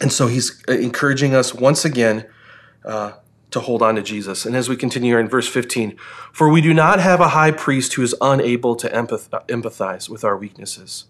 and 0.00 0.12
so 0.12 0.26
he's 0.26 0.62
encouraging 0.64 1.34
us 1.34 1.54
once 1.54 1.84
again 1.84 2.26
uh, 2.84 3.12
to 3.50 3.60
hold 3.60 3.82
on 3.82 3.94
to 3.96 4.02
Jesus. 4.02 4.44
And 4.44 4.56
as 4.56 4.68
we 4.68 4.76
continue 4.76 5.12
here 5.12 5.20
in 5.20 5.28
verse 5.28 5.48
15, 5.48 5.96
for 6.32 6.48
we 6.48 6.60
do 6.60 6.74
not 6.74 7.00
have 7.00 7.20
a 7.20 7.28
high 7.28 7.50
priest 7.50 7.94
who 7.94 8.02
is 8.02 8.14
unable 8.20 8.74
to 8.76 8.88
empath- 8.88 9.46
empathize 9.46 10.08
with 10.08 10.24
our 10.24 10.36
weaknesses. 10.36 11.04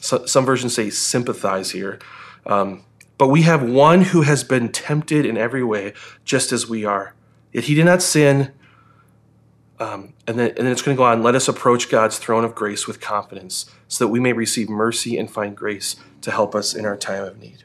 So, 0.00 0.24
some 0.26 0.44
versions 0.44 0.74
say 0.74 0.90
sympathize 0.90 1.72
here. 1.72 1.98
Um, 2.44 2.84
but 3.18 3.28
we 3.28 3.42
have 3.42 3.62
one 3.62 4.02
who 4.02 4.22
has 4.22 4.44
been 4.44 4.70
tempted 4.70 5.24
in 5.24 5.36
every 5.36 5.64
way, 5.64 5.94
just 6.24 6.52
as 6.52 6.68
we 6.68 6.84
are. 6.84 7.14
Yet 7.52 7.64
he 7.64 7.74
did 7.74 7.86
not 7.86 8.02
sin. 8.02 8.52
Um, 9.78 10.14
and, 10.26 10.38
then, 10.38 10.48
and 10.50 10.58
then 10.58 10.68
it's 10.68 10.82
going 10.82 10.96
to 10.96 10.98
go 10.98 11.04
on 11.04 11.22
let 11.22 11.34
us 11.34 11.48
approach 11.48 11.90
God's 11.90 12.18
throne 12.18 12.44
of 12.44 12.54
grace 12.54 12.86
with 12.86 12.98
confidence 12.98 13.70
so 13.88 14.06
that 14.06 14.08
we 14.08 14.20
may 14.20 14.32
receive 14.32 14.70
mercy 14.70 15.18
and 15.18 15.30
find 15.30 15.54
grace 15.54 15.96
to 16.22 16.30
help 16.30 16.54
us 16.54 16.74
in 16.74 16.86
our 16.86 16.96
time 16.96 17.24
of 17.24 17.38
need. 17.38 17.64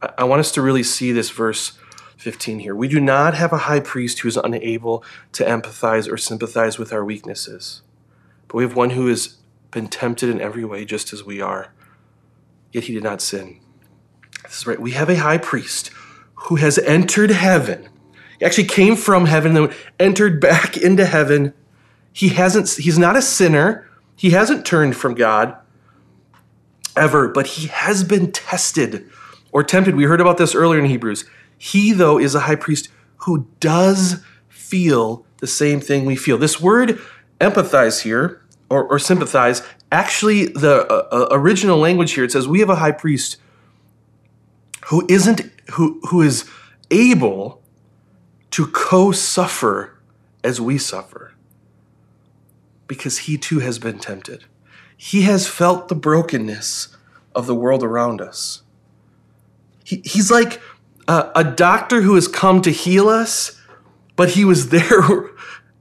I, 0.00 0.10
I 0.18 0.24
want 0.24 0.40
us 0.40 0.50
to 0.52 0.62
really 0.62 0.82
see 0.82 1.12
this 1.12 1.30
verse 1.30 1.78
15 2.22 2.60
here. 2.60 2.74
We 2.74 2.88
do 2.88 3.00
not 3.00 3.34
have 3.34 3.52
a 3.52 3.58
high 3.58 3.80
priest 3.80 4.20
who 4.20 4.28
is 4.28 4.36
unable 4.36 5.04
to 5.32 5.44
empathize 5.44 6.10
or 6.10 6.16
sympathize 6.16 6.78
with 6.78 6.92
our 6.92 7.04
weaknesses, 7.04 7.82
but 8.48 8.56
we 8.56 8.62
have 8.62 8.76
one 8.76 8.90
who 8.90 9.08
has 9.08 9.38
been 9.72 9.88
tempted 9.88 10.30
in 10.30 10.40
every 10.40 10.64
way, 10.64 10.84
just 10.84 11.12
as 11.12 11.24
we 11.24 11.40
are, 11.40 11.72
yet 12.70 12.84
he 12.84 12.94
did 12.94 13.02
not 13.02 13.20
sin. 13.20 13.58
This 14.44 14.58
is 14.58 14.66
right. 14.66 14.80
We 14.80 14.92
have 14.92 15.10
a 15.10 15.16
high 15.16 15.38
priest 15.38 15.90
who 16.34 16.56
has 16.56 16.78
entered 16.78 17.30
heaven. 17.30 17.88
He 18.38 18.44
actually 18.44 18.68
came 18.68 18.96
from 18.96 19.26
heaven, 19.26 19.54
then 19.54 19.74
entered 19.98 20.40
back 20.40 20.76
into 20.76 21.04
heaven. 21.04 21.54
He 22.12 22.28
hasn't, 22.28 22.70
he's 22.70 22.98
not 22.98 23.16
a 23.16 23.22
sinner. 23.22 23.88
He 24.14 24.30
hasn't 24.30 24.64
turned 24.66 24.96
from 24.96 25.14
God 25.14 25.56
ever, 26.96 27.28
but 27.28 27.46
he 27.48 27.68
has 27.68 28.04
been 28.04 28.30
tested 28.30 29.08
or 29.50 29.62
tempted. 29.62 29.96
We 29.96 30.04
heard 30.04 30.20
about 30.20 30.38
this 30.38 30.54
earlier 30.54 30.80
in 30.80 30.86
Hebrews. 30.86 31.24
He, 31.64 31.92
though, 31.92 32.18
is 32.18 32.34
a 32.34 32.40
high 32.40 32.56
priest 32.56 32.88
who 33.18 33.46
does 33.60 34.20
feel 34.48 35.24
the 35.38 35.46
same 35.46 35.80
thing 35.80 36.04
we 36.04 36.16
feel. 36.16 36.36
This 36.36 36.60
word 36.60 37.00
empathize 37.40 38.02
here, 38.02 38.42
or, 38.68 38.82
or 38.82 38.98
sympathize, 38.98 39.62
actually, 39.92 40.46
the 40.46 40.84
uh, 40.90 41.08
uh, 41.12 41.28
original 41.30 41.78
language 41.78 42.14
here, 42.14 42.24
it 42.24 42.32
says, 42.32 42.48
We 42.48 42.58
have 42.58 42.68
a 42.68 42.74
high 42.74 42.90
priest 42.90 43.36
who 44.86 45.06
isn't, 45.08 45.42
who, 45.74 46.00
who 46.08 46.20
is 46.20 46.50
able 46.90 47.62
to 48.50 48.66
co 48.66 49.12
suffer 49.12 49.96
as 50.42 50.60
we 50.60 50.78
suffer, 50.78 51.32
because 52.88 53.18
he 53.18 53.38
too 53.38 53.60
has 53.60 53.78
been 53.78 54.00
tempted. 54.00 54.46
He 54.96 55.22
has 55.22 55.46
felt 55.46 55.86
the 55.86 55.94
brokenness 55.94 56.96
of 57.36 57.46
the 57.46 57.54
world 57.54 57.84
around 57.84 58.20
us. 58.20 58.62
He, 59.84 60.02
he's 60.04 60.28
like 60.28 60.60
uh, 61.08 61.30
a 61.34 61.44
doctor 61.44 62.02
who 62.02 62.14
has 62.14 62.28
come 62.28 62.62
to 62.62 62.70
heal 62.70 63.08
us, 63.08 63.60
but 64.16 64.30
he 64.30 64.44
was 64.44 64.68
there 64.70 65.30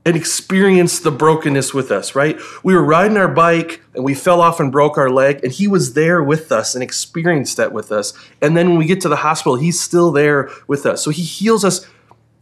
and 0.04 0.16
experienced 0.16 1.04
the 1.04 1.12
brokenness 1.12 1.74
with 1.74 1.92
us, 1.92 2.16
right? 2.16 2.40
We 2.64 2.74
were 2.74 2.84
riding 2.84 3.18
our 3.18 3.28
bike 3.28 3.82
and 3.94 4.04
we 4.04 4.16
fell 4.16 4.42
off 4.42 4.60
and 4.60 4.72
broke 4.72 4.98
our 4.98 5.12
leg, 5.12 5.42
and 5.44 5.52
he 5.52 5.68
was 5.68 5.94
there 5.94 6.24
with 6.24 6.52
us 6.52 6.74
and 6.74 6.84
experienced 6.84 7.58
that 7.58 7.72
with 7.72 7.92
us. 7.92 8.14
And 8.42 8.58
then 8.58 8.70
when 8.70 8.78
we 8.80 8.86
get 8.86 9.02
to 9.02 9.10
the 9.10 9.18
hospital, 9.18 9.58
he's 9.58 9.80
still 9.80 10.12
there 10.12 10.50
with 10.68 10.86
us. 10.86 11.04
So 11.04 11.12
he 11.12 11.22
heals 11.22 11.64
us. 11.64 11.86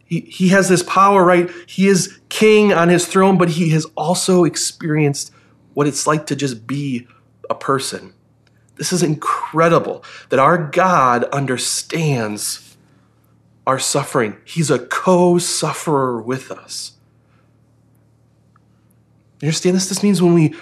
He, 0.05 0.21
he 0.21 0.50
has 0.50 0.69
this 0.69 0.83
power, 0.83 1.24
right? 1.24 1.50
He 1.67 1.88
is 1.88 2.19
king 2.29 2.71
on 2.71 2.88
his 2.88 3.05
throne, 3.05 3.38
but 3.38 3.50
he 3.50 3.71
has 3.71 3.86
also 3.98 4.45
experienced 4.45 5.31
what 5.74 5.86
it's 5.86 6.07
like 6.07 6.27
to 6.27 6.36
just 6.36 6.65
be 6.65 7.07
a 7.50 7.55
person. 7.55 8.13
This 8.75 8.93
is 8.93 9.03
incredible 9.03 10.05
that 10.29 10.39
our 10.39 10.57
God 10.57 11.25
understands 11.25 12.68
our 13.69 13.77
suffering. 13.77 14.35
He's 14.45 14.71
a 14.71 14.79
co 14.79 15.38
sufferer 15.38 16.19
with 16.19 16.49
us. 16.49 16.93
You 19.39 19.45
understand 19.45 19.75
this? 19.75 19.88
This 19.88 20.01
means 20.01 20.23
when 20.23 20.33
we, 20.33 20.55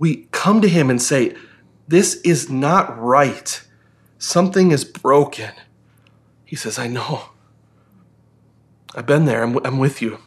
we 0.00 0.26
come 0.32 0.60
to 0.60 0.68
Him 0.68 0.90
and 0.90 1.00
say, 1.00 1.36
This 1.86 2.16
is 2.22 2.50
not 2.50 3.00
right, 3.00 3.62
something 4.18 4.72
is 4.72 4.84
broken, 4.84 5.52
He 6.44 6.56
says, 6.56 6.76
I 6.76 6.88
know. 6.88 7.30
I've 8.96 9.06
been 9.06 9.26
there, 9.26 9.44
I'm, 9.44 9.64
I'm 9.64 9.78
with 9.78 10.02
you. 10.02 10.18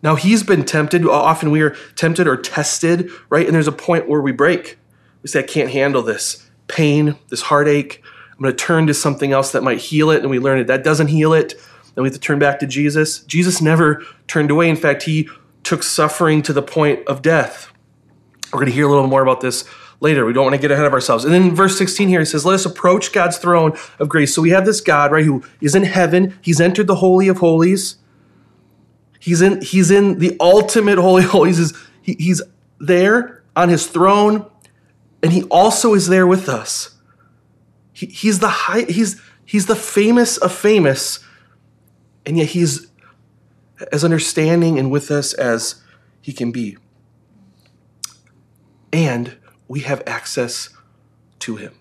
Now, 0.00 0.14
He's 0.14 0.44
been 0.44 0.64
tempted. 0.64 1.04
Often 1.04 1.50
we 1.50 1.60
are 1.60 1.74
tempted 1.96 2.28
or 2.28 2.36
tested, 2.36 3.10
right? 3.30 3.46
And 3.46 3.54
there's 3.54 3.66
a 3.66 3.72
point 3.72 4.08
where 4.08 4.20
we 4.20 4.30
break. 4.30 4.78
We 5.22 5.28
say, 5.28 5.40
I 5.40 5.42
can't 5.42 5.70
handle 5.70 6.02
this 6.02 6.48
pain, 6.68 7.16
this 7.30 7.42
heartache. 7.42 8.00
I'm 8.40 8.44
going 8.44 8.56
to 8.56 8.64
turn 8.64 8.86
to 8.86 8.94
something 8.94 9.32
else 9.32 9.52
that 9.52 9.62
might 9.62 9.78
heal 9.78 10.10
it. 10.10 10.22
And 10.22 10.30
we 10.30 10.38
learn 10.38 10.58
that 10.58 10.66
that 10.68 10.82
doesn't 10.82 11.08
heal 11.08 11.34
it. 11.34 11.54
Then 11.94 12.02
we 12.02 12.08
have 12.08 12.14
to 12.14 12.20
turn 12.20 12.38
back 12.38 12.58
to 12.60 12.66
Jesus. 12.66 13.20
Jesus 13.24 13.60
never 13.60 14.02
turned 14.28 14.50
away. 14.50 14.70
In 14.70 14.76
fact, 14.76 15.02
he 15.02 15.28
took 15.62 15.82
suffering 15.82 16.40
to 16.42 16.54
the 16.54 16.62
point 16.62 17.06
of 17.06 17.20
death. 17.20 17.70
We're 18.50 18.60
going 18.60 18.70
to 18.70 18.72
hear 18.72 18.86
a 18.86 18.88
little 18.88 19.06
more 19.06 19.20
about 19.20 19.42
this 19.42 19.64
later. 20.00 20.24
We 20.24 20.32
don't 20.32 20.44
want 20.44 20.54
to 20.54 20.60
get 20.60 20.70
ahead 20.70 20.86
of 20.86 20.94
ourselves. 20.94 21.26
And 21.26 21.34
then 21.34 21.48
in 21.48 21.54
verse 21.54 21.76
16 21.76 22.08
here, 22.08 22.20
he 22.20 22.24
says, 22.24 22.46
Let 22.46 22.54
us 22.54 22.64
approach 22.64 23.12
God's 23.12 23.36
throne 23.36 23.76
of 23.98 24.08
grace. 24.08 24.34
So 24.34 24.40
we 24.40 24.50
have 24.50 24.64
this 24.64 24.80
God, 24.80 25.12
right, 25.12 25.24
who 25.24 25.44
is 25.60 25.74
in 25.74 25.82
heaven. 25.82 26.38
He's 26.40 26.62
entered 26.62 26.86
the 26.86 26.96
Holy 26.96 27.28
of 27.28 27.38
Holies. 27.38 27.96
He's 29.18 29.42
in, 29.42 29.60
he's 29.60 29.90
in 29.90 30.18
the 30.18 30.34
ultimate 30.40 30.96
Holy 30.96 31.24
of 31.24 31.30
Holies. 31.30 31.58
He's, 31.58 31.74
he, 32.00 32.16
he's 32.18 32.42
there 32.78 33.42
on 33.54 33.68
his 33.68 33.86
throne, 33.86 34.50
and 35.22 35.30
he 35.30 35.42
also 35.44 35.92
is 35.92 36.08
there 36.08 36.26
with 36.26 36.48
us. 36.48 36.96
He, 38.00 38.06
he's 38.06 38.38
the 38.38 38.48
high, 38.48 38.86
he's 38.88 39.20
he's 39.44 39.66
the 39.66 39.76
famous 39.76 40.38
of 40.38 40.52
famous, 40.54 41.18
and 42.24 42.38
yet 42.38 42.48
he's 42.48 42.90
as 43.92 44.04
understanding 44.04 44.78
and 44.78 44.90
with 44.90 45.10
us 45.10 45.34
as 45.34 45.82
he 46.22 46.32
can 46.32 46.50
be. 46.50 46.78
And 48.90 49.36
we 49.68 49.80
have 49.80 50.02
access 50.06 50.70
to 51.40 51.56
him. 51.56 51.74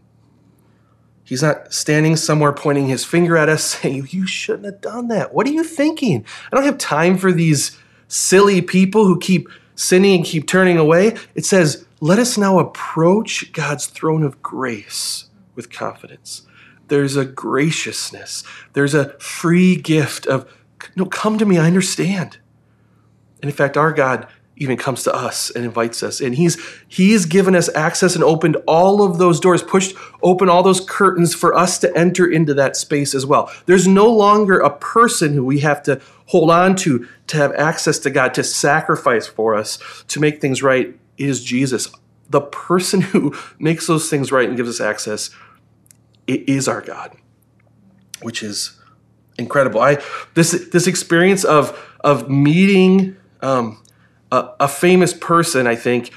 He's 1.23 1.41
not 1.41 1.73
standing 1.73 2.17
somewhere 2.17 2.51
pointing 2.51 2.87
his 2.87 3.05
finger 3.05 3.37
at 3.37 3.47
us 3.47 3.63
saying, 3.81 4.09
You 4.11 4.27
shouldn't 4.27 4.65
have 4.65 4.81
done 4.81 5.07
that. 5.07 5.33
What 5.33 5.47
are 5.47 5.51
you 5.51 5.63
thinking? 5.63 6.25
I 6.51 6.55
don't 6.57 6.65
have 6.65 6.77
time 6.77 7.17
for 7.17 7.31
these 7.31 7.77
silly 8.09 8.61
people 8.61 9.05
who 9.05 9.17
keep 9.17 9.47
sinning 9.73 10.17
and 10.17 10.25
keep 10.25 10.47
turning 10.47 10.77
away. 10.77 11.15
It 11.33 11.45
says, 11.45 11.85
Let 12.01 12.19
us 12.19 12.37
now 12.37 12.59
approach 12.59 13.53
God's 13.53 13.85
throne 13.85 14.23
of 14.23 14.41
grace 14.41 15.28
with 15.59 15.69
confidence. 15.69 16.43
There's 16.87 17.17
a 17.17 17.25
graciousness, 17.25 18.43
there's 18.73 18.93
a 18.93 19.09
free 19.19 19.75
gift 19.75 20.25
of, 20.25 20.49
No, 20.95 21.05
come 21.05 21.37
to 21.37 21.45
me, 21.45 21.57
I 21.57 21.67
understand. 21.67 22.37
And 23.41 23.51
in 23.51 23.55
fact, 23.55 23.75
our 23.75 23.91
God 23.91 24.27
even 24.55 24.77
comes 24.77 25.03
to 25.03 25.13
us 25.13 25.49
and 25.49 25.65
invites 25.65 26.01
us. 26.03 26.21
And 26.21 26.35
he's 26.35 26.57
he's 26.87 27.25
given 27.25 27.55
us 27.55 27.73
access 27.75 28.15
and 28.15 28.23
opened 28.23 28.57
all 28.67 29.01
of 29.01 29.17
those 29.17 29.39
doors, 29.39 29.61
pushed 29.61 29.95
open 30.21 30.49
all 30.49 30.63
those 30.63 30.81
curtains 30.81 31.33
for 31.33 31.53
us 31.53 31.77
to 31.79 31.97
enter 31.97 32.29
into 32.29 32.53
that 32.53 32.75
space 32.75 33.15
as 33.15 33.25
well. 33.25 33.51
There's 33.65 33.87
no 33.87 34.07
longer 34.07 34.59
a 34.59 34.69
person 34.69 35.33
who 35.33 35.45
we 35.45 35.59
have 35.59 35.83
to 35.83 36.01
hold 36.27 36.51
on 36.51 36.75
to 36.77 37.07
to 37.27 37.37
have 37.37 37.53
access 37.55 37.99
to 37.99 38.09
God, 38.09 38.33
to 38.33 38.43
sacrifice 38.43 39.27
for 39.27 39.55
us, 39.55 39.79
to 40.09 40.19
make 40.19 40.41
things 40.41 40.63
right 40.63 40.95
it 41.19 41.29
is 41.29 41.43
Jesus. 41.43 41.87
The 42.29 42.41
person 42.41 43.01
who 43.13 43.35
makes 43.59 43.85
those 43.85 44.09
things 44.09 44.31
right 44.31 44.47
and 44.47 44.57
gives 44.57 44.69
us 44.69 44.81
access 44.81 45.29
it 46.29 46.47
is 46.47 46.67
our 46.67 46.81
God, 46.81 47.17
which 48.21 48.43
is 48.43 48.79
incredible. 49.37 49.81
I 49.81 49.97
this 50.35 50.51
this 50.71 50.85
experience 50.85 51.43
of 51.43 51.77
of 52.01 52.29
meeting 52.29 53.17
um, 53.41 53.81
a, 54.31 54.49
a 54.61 54.67
famous 54.67 55.13
person, 55.13 55.65
I 55.65 55.75
think, 55.75 56.11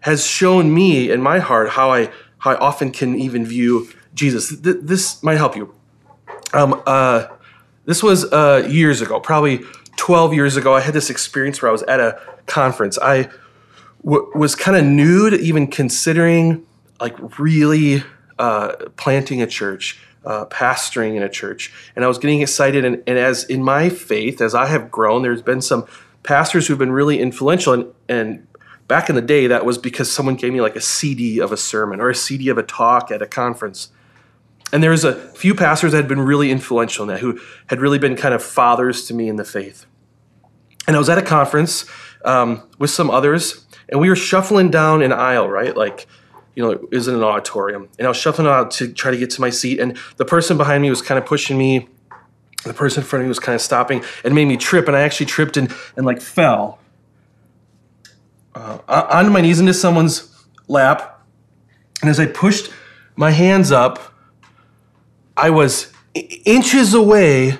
has 0.00 0.26
shown 0.26 0.74
me 0.74 1.10
in 1.10 1.20
my 1.20 1.38
heart 1.38 1.70
how 1.70 1.92
I 1.92 2.10
how 2.38 2.52
I 2.52 2.56
often 2.56 2.90
can 2.90 3.14
even 3.20 3.44
view 3.44 3.88
Jesus. 4.14 4.48
Th- 4.60 4.76
this 4.80 5.22
might 5.22 5.36
help 5.36 5.54
you. 5.54 5.74
Um, 6.54 6.82
uh, 6.86 7.26
this 7.84 8.02
was 8.02 8.24
uh, 8.32 8.66
years 8.70 9.02
ago, 9.02 9.20
probably 9.20 9.60
12 9.96 10.32
years 10.32 10.56
ago. 10.56 10.74
I 10.74 10.80
had 10.80 10.94
this 10.94 11.10
experience 11.10 11.60
where 11.60 11.68
I 11.68 11.72
was 11.72 11.82
at 11.82 12.00
a 12.00 12.18
conference. 12.46 12.98
I 12.98 13.28
w- 14.02 14.30
was 14.34 14.54
kind 14.54 14.76
of 14.78 14.84
new 14.84 15.28
to 15.28 15.36
even 15.36 15.66
considering 15.66 16.64
like 17.00 17.38
really 17.38 18.02
uh, 18.38 18.76
planting 18.96 19.42
a 19.42 19.46
church, 19.46 20.00
uh, 20.24 20.46
pastoring 20.46 21.16
in 21.16 21.22
a 21.22 21.28
church, 21.28 21.72
and 21.96 22.04
I 22.04 22.08
was 22.08 22.18
getting 22.18 22.40
excited. 22.40 22.84
And, 22.84 23.02
and 23.06 23.18
as 23.18 23.44
in 23.44 23.62
my 23.62 23.88
faith, 23.88 24.40
as 24.40 24.54
I 24.54 24.66
have 24.66 24.90
grown, 24.90 25.22
there's 25.22 25.42
been 25.42 25.60
some 25.60 25.86
pastors 26.22 26.66
who've 26.66 26.78
been 26.78 26.92
really 26.92 27.20
influential 27.20 27.72
and, 27.72 27.86
and 28.08 28.46
back 28.88 29.08
in 29.08 29.14
the 29.14 29.22
day 29.22 29.46
that 29.46 29.64
was 29.64 29.78
because 29.78 30.10
someone 30.10 30.34
gave 30.34 30.52
me 30.52 30.60
like 30.60 30.74
a 30.74 30.80
cd 30.80 31.40
of 31.40 31.52
a 31.52 31.56
sermon 31.56 32.00
or 32.00 32.10
a 32.10 32.14
cd 32.14 32.48
of 32.48 32.58
a 32.58 32.62
talk 32.62 33.10
at 33.10 33.22
a 33.22 33.26
conference. 33.26 33.90
And 34.72 34.82
there 34.82 34.90
was 34.90 35.04
a 35.04 35.14
few 35.32 35.54
pastors 35.54 35.92
that 35.92 35.98
had 35.98 36.08
been 36.08 36.20
really 36.20 36.50
influential 36.50 37.04
in 37.04 37.08
that 37.08 37.20
who 37.20 37.40
had 37.68 37.80
really 37.80 37.98
been 37.98 38.16
kind 38.16 38.34
of 38.34 38.42
fathers 38.42 39.06
to 39.06 39.14
me 39.14 39.28
in 39.28 39.36
the 39.36 39.44
faith. 39.44 39.86
And 40.86 40.96
i 40.96 40.98
was 40.98 41.08
at 41.08 41.18
a 41.18 41.22
conference 41.22 41.84
um, 42.24 42.68
with 42.78 42.90
some 42.90 43.10
others 43.10 43.66
and 43.88 44.00
we 44.00 44.08
were 44.08 44.16
shuffling 44.16 44.70
down 44.70 45.02
an 45.02 45.12
aisle 45.12 45.48
right? 45.48 45.76
Like 45.76 46.06
you 46.58 46.64
know 46.64 46.72
it 46.72 46.90
was 46.90 47.06
in 47.06 47.14
an 47.14 47.22
auditorium. 47.22 47.88
And 47.98 48.06
i 48.06 48.10
was 48.10 48.16
shuffling 48.16 48.48
out 48.48 48.72
to 48.72 48.92
try 48.92 49.12
to 49.12 49.16
get 49.16 49.30
to 49.30 49.40
my 49.40 49.48
seat 49.48 49.78
and 49.78 49.96
the 50.16 50.24
person 50.24 50.56
behind 50.56 50.82
me 50.82 50.90
was 50.90 51.00
kind 51.00 51.16
of 51.16 51.24
pushing 51.24 51.56
me. 51.56 51.88
The 52.64 52.74
person 52.74 53.04
in 53.04 53.06
front 53.06 53.20
of 53.20 53.26
me 53.26 53.28
was 53.28 53.38
kind 53.38 53.54
of 53.54 53.60
stopping 53.60 54.02
and 54.24 54.34
made 54.34 54.46
me 54.46 54.56
trip 54.56 54.88
and 54.88 54.96
i 54.96 55.02
actually 55.02 55.26
tripped 55.26 55.56
and, 55.56 55.72
and 55.96 56.04
like 56.04 56.20
fell 56.20 56.80
uh, 58.56 58.78
onto 58.88 59.30
my 59.30 59.40
knees 59.40 59.60
into 59.60 59.72
someone's 59.72 60.34
lap. 60.66 61.24
And 62.02 62.10
as 62.10 62.18
i 62.18 62.26
pushed 62.26 62.72
my 63.14 63.30
hands 63.30 63.70
up 63.70 64.12
i 65.36 65.50
was 65.50 65.92
inches 66.44 66.92
away 66.92 67.56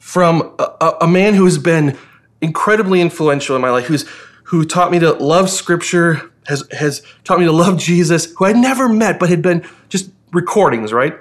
from 0.00 0.52
a, 0.58 0.96
a 1.02 1.06
man 1.06 1.34
who 1.34 1.44
has 1.44 1.58
been 1.58 1.96
incredibly 2.40 3.00
influential 3.00 3.54
in 3.54 3.62
my 3.62 3.70
life 3.70 3.84
who's 3.84 4.04
who 4.46 4.64
taught 4.64 4.90
me 4.90 4.98
to 4.98 5.12
love 5.12 5.48
scripture 5.48 6.31
has 6.46 6.64
has 6.72 7.02
taught 7.24 7.38
me 7.38 7.44
to 7.44 7.52
love 7.52 7.78
jesus 7.78 8.32
who 8.36 8.44
i'd 8.44 8.56
never 8.56 8.88
met 8.88 9.18
but 9.18 9.28
had 9.28 9.42
been 9.42 9.64
just 9.88 10.10
recordings 10.32 10.92
right 10.92 11.14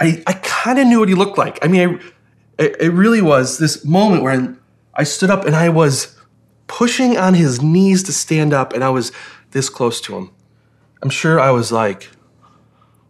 I, 0.00 0.22
I 0.26 0.32
kind 0.34 0.78
of 0.78 0.86
knew 0.86 0.98
what 0.98 1.08
he 1.08 1.14
looked 1.14 1.38
like. 1.38 1.64
I 1.64 1.68
mean, 1.68 2.00
I, 2.58 2.74
it 2.80 2.92
really 2.92 3.22
was 3.22 3.58
this 3.58 3.84
moment 3.84 4.22
where 4.22 4.32
I, 4.32 4.48
I 4.94 5.04
stood 5.04 5.30
up 5.30 5.44
and 5.44 5.54
I 5.54 5.68
was 5.68 6.18
pushing 6.66 7.16
on 7.16 7.34
his 7.34 7.62
knees 7.62 8.02
to 8.04 8.12
stand 8.12 8.52
up, 8.52 8.72
and 8.72 8.82
I 8.82 8.90
was 8.90 9.12
this 9.52 9.68
close 9.68 10.00
to 10.02 10.16
him. 10.16 10.30
I'm 11.02 11.10
sure 11.10 11.38
I 11.38 11.50
was 11.50 11.70
like, 11.70 12.10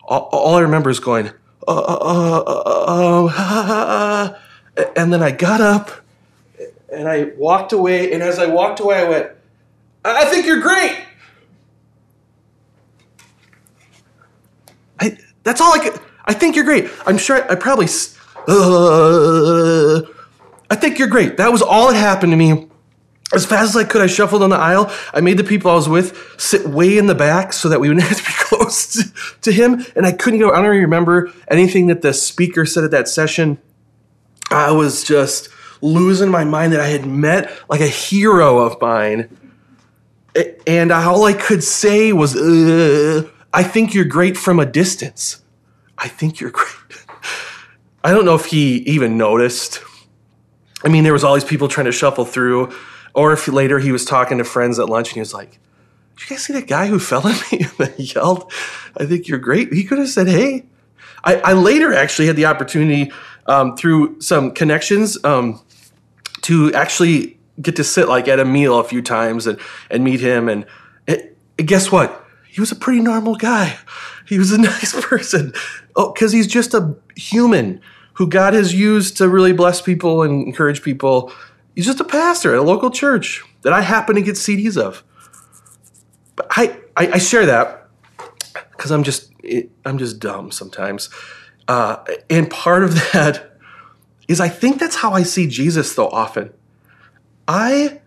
all, 0.05 0.29
all 0.33 0.57
I 0.57 0.61
remember 0.61 0.91
is 0.91 1.01
going, 1.01 1.29
uh, 1.67 1.71
uh, 1.71 2.43
uh, 2.47 3.31
uh, 3.37 4.39
and 4.97 5.13
then 5.13 5.23
I 5.23 5.31
got 5.31 5.61
up 5.61 5.91
and 6.93 7.09
I 7.09 7.33
walked 7.37 7.73
away. 7.73 8.13
And 8.13 8.23
as 8.23 8.39
I 8.39 8.47
walked 8.47 8.81
away, 8.81 8.99
I 8.99 9.09
went, 9.09 9.31
I 10.05 10.27
think 10.27 10.47
you're 10.47 10.61
great. 10.61 10.99
I, 15.01 15.19
that's 15.43 15.61
all 15.61 15.73
I 15.75 15.79
could. 15.79 16.01
I 16.27 16.35
think 16.35 16.57
you're 16.57 16.65
great. 16.65 16.91
I'm 17.07 17.19
sure 17.19 17.51
I 17.51 17.55
probably. 17.55 17.87
Uh, 18.47 20.03
I 20.71 20.77
think 20.77 20.99
you're 20.99 21.09
great. 21.09 21.37
That 21.39 21.51
was 21.53 21.63
all 21.63 21.89
that 21.89 21.97
happened 21.97 22.33
to 22.33 22.37
me. 22.37 22.69
As 23.33 23.47
fast 23.47 23.71
as 23.71 23.77
I 23.77 23.85
could, 23.85 24.03
I 24.03 24.07
shuffled 24.07 24.43
on 24.43 24.51
the 24.51 24.57
aisle. 24.57 24.93
I 25.13 25.21
made 25.21 25.39
the 25.39 25.45
people 25.45 25.71
I 25.71 25.75
was 25.75 25.89
with 25.89 26.35
sit 26.39 26.67
way 26.67 26.99
in 26.99 27.07
the 27.07 27.15
back 27.15 27.53
so 27.53 27.69
that 27.69 27.81
we 27.81 27.89
wouldn't 27.89 28.07
have 28.09 28.19
to 28.19 28.25
be 28.25 28.33
close 28.37 28.93
to, 28.93 29.41
to 29.43 29.53
him. 29.53 29.85
And 29.97 30.07
I 30.07 30.13
couldn't 30.13 30.41
go. 30.41 30.51
I 30.51 30.57
don't 30.57 30.67
even 30.67 30.81
remember 30.83 31.33
anything 31.49 31.87
that 31.89 32.03
the 32.03 32.13
speaker 32.13 32.67
said 32.67 32.85
at 32.85 32.91
that 32.91 33.09
session. 33.09 33.59
I 34.51 34.71
was 34.71 35.05
just 35.05 35.49
losing 35.81 36.31
my 36.31 36.45
mind 36.45 36.73
that 36.73 36.81
I 36.81 36.89
had 36.89 37.07
met 37.07 37.51
like 37.69 37.81
a 37.81 37.89
hero 37.89 38.59
of 38.59 38.81
mine. 38.81 39.29
And 40.67 40.91
all 40.91 41.25
I 41.25 41.33
could 41.33 41.63
say 41.63 42.13
was, 42.13 42.37
uh, 42.37 43.29
I 43.53 43.63
think 43.63 43.95
you're 43.95 44.05
great 44.05 44.37
from 44.37 44.59
a 44.59 44.67
distance. 44.67 45.43
I 45.97 46.09
think 46.09 46.41
you're 46.41 46.51
great. 46.51 47.05
I 48.03 48.11
don't 48.11 48.25
know 48.25 48.35
if 48.35 48.47
he 48.47 48.79
even 48.79 49.17
noticed. 49.17 49.81
I 50.85 50.89
mean, 50.89 51.05
there 51.05 51.13
was 51.13 51.25
all 51.25 51.35
these 51.35 51.45
people 51.45 51.69
trying 51.69 51.87
to 51.87 51.93
shuffle 51.93 52.25
through, 52.25 52.75
or 53.15 53.33
if 53.33 53.49
later 53.49 53.79
he 53.79 53.93
was 53.93 54.05
talking 54.05 54.39
to 54.39 54.45
friends 54.45 54.79
at 54.79 54.89
lunch 54.89 55.09
and 55.09 55.15
he 55.15 55.21
was 55.21 55.33
like, 55.33 55.59
"Did 56.17 56.23
you 56.23 56.37
guys 56.37 56.45
see 56.45 56.53
that 56.53 56.67
guy 56.67 56.89
who 56.89 56.99
fell 56.99 57.27
at 57.27 57.53
me 57.53 57.67
and 57.79 57.99
yelled? 57.99 58.53
I 58.97 59.07
think 59.07 59.29
you're 59.29 59.39
great." 59.39 59.73
He 59.73 59.85
could 59.85 59.99
have 59.99 60.09
said, 60.09 60.29
"Hey." 60.29 60.65
I, 61.25 61.37
I 61.37 61.53
later 61.55 61.93
actually 61.95 62.27
had 62.27 62.37
the 62.37 62.45
opportunity 62.47 63.11
um, 63.47 63.77
through 63.77 64.21
some 64.21 64.53
connections 64.53 65.23
um, 65.25 65.61
to 66.43 66.73
actually 66.75 67.34
get 67.61 67.77
to 67.77 67.85
sit 67.85 68.09
like 68.09 68.29
at 68.29 68.41
a 68.41 68.45
meal 68.45 68.79
a 68.79 68.85
few 68.85 69.03
times 69.03 69.47
and 69.47 69.59
and 69.91 70.05
meet 70.05 70.21
him 70.21 70.49
and, 70.49 70.67
and 71.07 71.31
guess 71.57 71.93
what? 71.93 72.25
He 72.49 72.61
was 72.61 72.71
a 72.71 72.77
pretty 72.77 73.01
normal 73.01 73.35
guy. 73.35 73.79
He 74.27 74.39
was 74.39 74.53
a 74.53 74.59
nice 74.73 74.99
person. 75.05 75.53
Oh, 75.97 76.13
because 76.13 76.33
he's 76.33 76.47
just 76.47 76.75
a 76.75 76.95
human 77.17 77.81
who 78.15 78.29
God 78.29 78.55
has 78.55 78.73
used 78.73 79.17
to 79.19 79.29
really 79.29 79.53
bless 79.53 79.81
people 79.83 80.23
and 80.23 80.47
encourage 80.47 80.83
people. 80.83 81.33
He's 81.75 81.87
just 81.87 82.01
a 82.01 82.05
pastor 82.05 82.53
at 82.53 82.59
a 82.59 82.63
local 82.63 82.91
church 82.91 83.43
that 83.63 83.73
I 83.73 83.81
happen 83.81 84.15
to 84.15 84.23
get 84.23 84.37
CDs 84.37 84.81
of. 84.81 85.03
But 86.37 86.47
I, 86.51 86.79
I, 86.97 87.13
I 87.13 87.19
share 87.19 87.47
that 87.47 87.89
because 88.71 88.91
I'm 88.91 89.03
just 89.03 89.33
I'm 89.85 89.99
just 89.99 90.21
dumb 90.21 90.51
sometimes, 90.51 91.11
uh, 91.69 91.97
and 92.31 92.49
part 92.49 92.83
of 92.83 92.95
that 93.13 93.59
is 94.29 94.41
I 94.41 94.49
think 94.49 94.81
that's 94.81 94.97
how 94.97 95.13
I 95.13 95.23
see 95.23 95.47
Jesus 95.47 95.95
though 95.95 96.09
often. 96.09 96.53
I, 97.47 98.01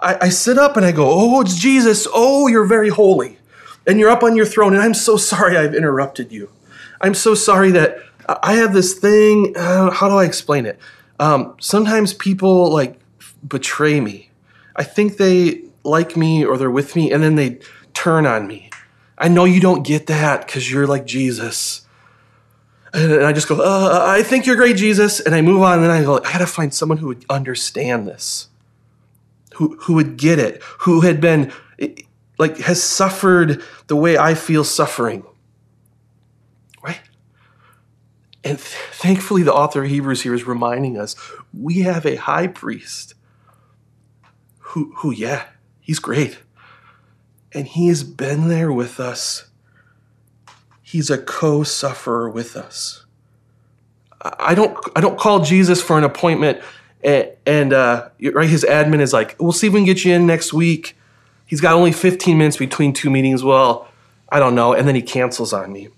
I 0.00 0.18
I 0.22 0.28
sit 0.28 0.58
up 0.58 0.76
and 0.76 0.86
I 0.86 0.92
go, 0.92 1.08
oh, 1.08 1.40
it's 1.40 1.58
Jesus. 1.58 2.06
Oh, 2.12 2.46
you're 2.46 2.66
very 2.66 2.88
holy 2.88 3.38
and 3.86 3.98
you're 3.98 4.10
up 4.10 4.22
on 4.22 4.36
your 4.36 4.46
throne, 4.46 4.74
and 4.74 4.82
I'm 4.82 4.94
so 4.94 5.16
sorry 5.16 5.56
I've 5.56 5.74
interrupted 5.74 6.32
you. 6.32 6.50
I'm 7.00 7.14
so 7.14 7.34
sorry 7.34 7.70
that 7.72 7.98
I 8.28 8.54
have 8.54 8.72
this 8.72 8.94
thing. 8.94 9.54
Uh, 9.56 9.90
how 9.90 10.08
do 10.08 10.16
I 10.16 10.24
explain 10.24 10.66
it? 10.66 10.78
Um, 11.18 11.56
sometimes 11.60 12.14
people 12.14 12.72
like 12.72 12.98
betray 13.46 14.00
me. 14.00 14.30
I 14.76 14.84
think 14.84 15.16
they 15.16 15.62
like 15.84 16.16
me 16.16 16.44
or 16.44 16.56
they're 16.56 16.70
with 16.70 16.96
me, 16.96 17.12
and 17.12 17.22
then 17.22 17.34
they 17.36 17.58
turn 17.94 18.26
on 18.26 18.46
me. 18.46 18.70
I 19.18 19.28
know 19.28 19.44
you 19.44 19.60
don't 19.60 19.86
get 19.86 20.06
that 20.06 20.46
because 20.46 20.70
you're 20.70 20.86
like 20.86 21.06
Jesus 21.06 21.81
and 22.92 23.24
I 23.24 23.32
just 23.32 23.48
go, 23.48 23.56
uh, 23.56 24.04
I 24.06 24.22
think 24.22 24.46
you're 24.46 24.56
great, 24.56 24.76
Jesus. 24.76 25.20
And 25.20 25.34
I 25.34 25.40
move 25.42 25.62
on, 25.62 25.82
and 25.82 25.90
I 25.90 26.02
go, 26.02 26.18
I 26.18 26.32
gotta 26.32 26.46
find 26.46 26.72
someone 26.72 26.98
who 26.98 27.06
would 27.08 27.24
understand 27.30 28.06
this, 28.06 28.48
who 29.54 29.76
who 29.82 29.94
would 29.94 30.16
get 30.16 30.38
it, 30.38 30.62
who 30.80 31.00
had 31.00 31.20
been 31.20 31.52
like 32.38 32.58
has 32.58 32.82
suffered 32.82 33.62
the 33.86 33.96
way 33.96 34.18
I 34.18 34.34
feel 34.34 34.64
suffering. 34.64 35.24
Right? 36.82 37.00
And 38.44 38.58
th- 38.58 38.76
thankfully, 38.92 39.42
the 39.42 39.54
author 39.54 39.84
of 39.84 39.90
Hebrews 39.90 40.22
here 40.22 40.34
is 40.34 40.44
reminding 40.44 40.98
us 40.98 41.14
we 41.52 41.80
have 41.80 42.04
a 42.04 42.16
high 42.16 42.48
priest 42.48 43.14
who, 44.58 44.92
who, 44.96 45.12
yeah, 45.12 45.44
he's 45.80 45.98
great. 45.98 46.38
And 47.52 47.68
he 47.68 47.88
has 47.88 48.02
been 48.02 48.48
there 48.48 48.72
with 48.72 48.98
us 48.98 49.50
He's 50.92 51.10
a 51.10 51.18
co 51.18 51.62
sufferer 51.62 52.28
with 52.28 52.56
us. 52.56 53.04
I 54.20 54.54
don't, 54.54 54.78
I 54.94 55.00
don't 55.00 55.18
call 55.18 55.40
Jesus 55.40 55.82
for 55.82 55.98
an 55.98 56.04
appointment 56.04 56.62
and, 57.02 57.30
and 57.46 57.72
uh, 57.72 58.08
right, 58.32 58.48
his 58.48 58.64
admin 58.64 59.00
is 59.00 59.12
like, 59.12 59.36
we'll 59.38 59.52
see 59.52 59.66
if 59.66 59.72
we 59.72 59.80
can 59.80 59.86
get 59.86 60.04
you 60.04 60.14
in 60.14 60.26
next 60.26 60.52
week. 60.52 60.96
He's 61.46 61.60
got 61.60 61.74
only 61.74 61.92
15 61.92 62.38
minutes 62.38 62.56
between 62.56 62.92
two 62.92 63.10
meetings. 63.10 63.42
Well, 63.42 63.88
I 64.30 64.38
don't 64.38 64.54
know. 64.54 64.72
And 64.72 64.86
then 64.86 64.94
he 64.94 65.02
cancels 65.02 65.52
on 65.52 65.72
me. 65.72 65.88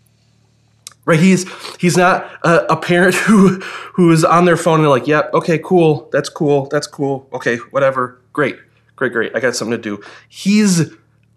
Right? 1.06 1.20
He's 1.20 1.46
he's 1.76 1.98
not 1.98 2.30
a, 2.44 2.72
a 2.72 2.76
parent 2.76 3.14
who 3.26 3.60
who 3.94 4.10
is 4.10 4.24
on 4.24 4.46
their 4.46 4.56
phone 4.56 4.80
and 4.80 4.88
like, 4.88 5.06
yep, 5.06 5.30
yeah, 5.32 5.38
okay, 5.38 5.58
cool, 5.58 6.08
that's 6.10 6.30
cool, 6.30 6.66
that's 6.70 6.86
cool, 6.86 7.28
okay, 7.32 7.56
whatever, 7.56 8.22
great, 8.32 8.56
great, 8.96 9.12
great. 9.12 9.36
I 9.36 9.40
got 9.40 9.54
something 9.54 9.76
to 9.76 9.82
do. 9.82 10.02
He's 10.30 10.94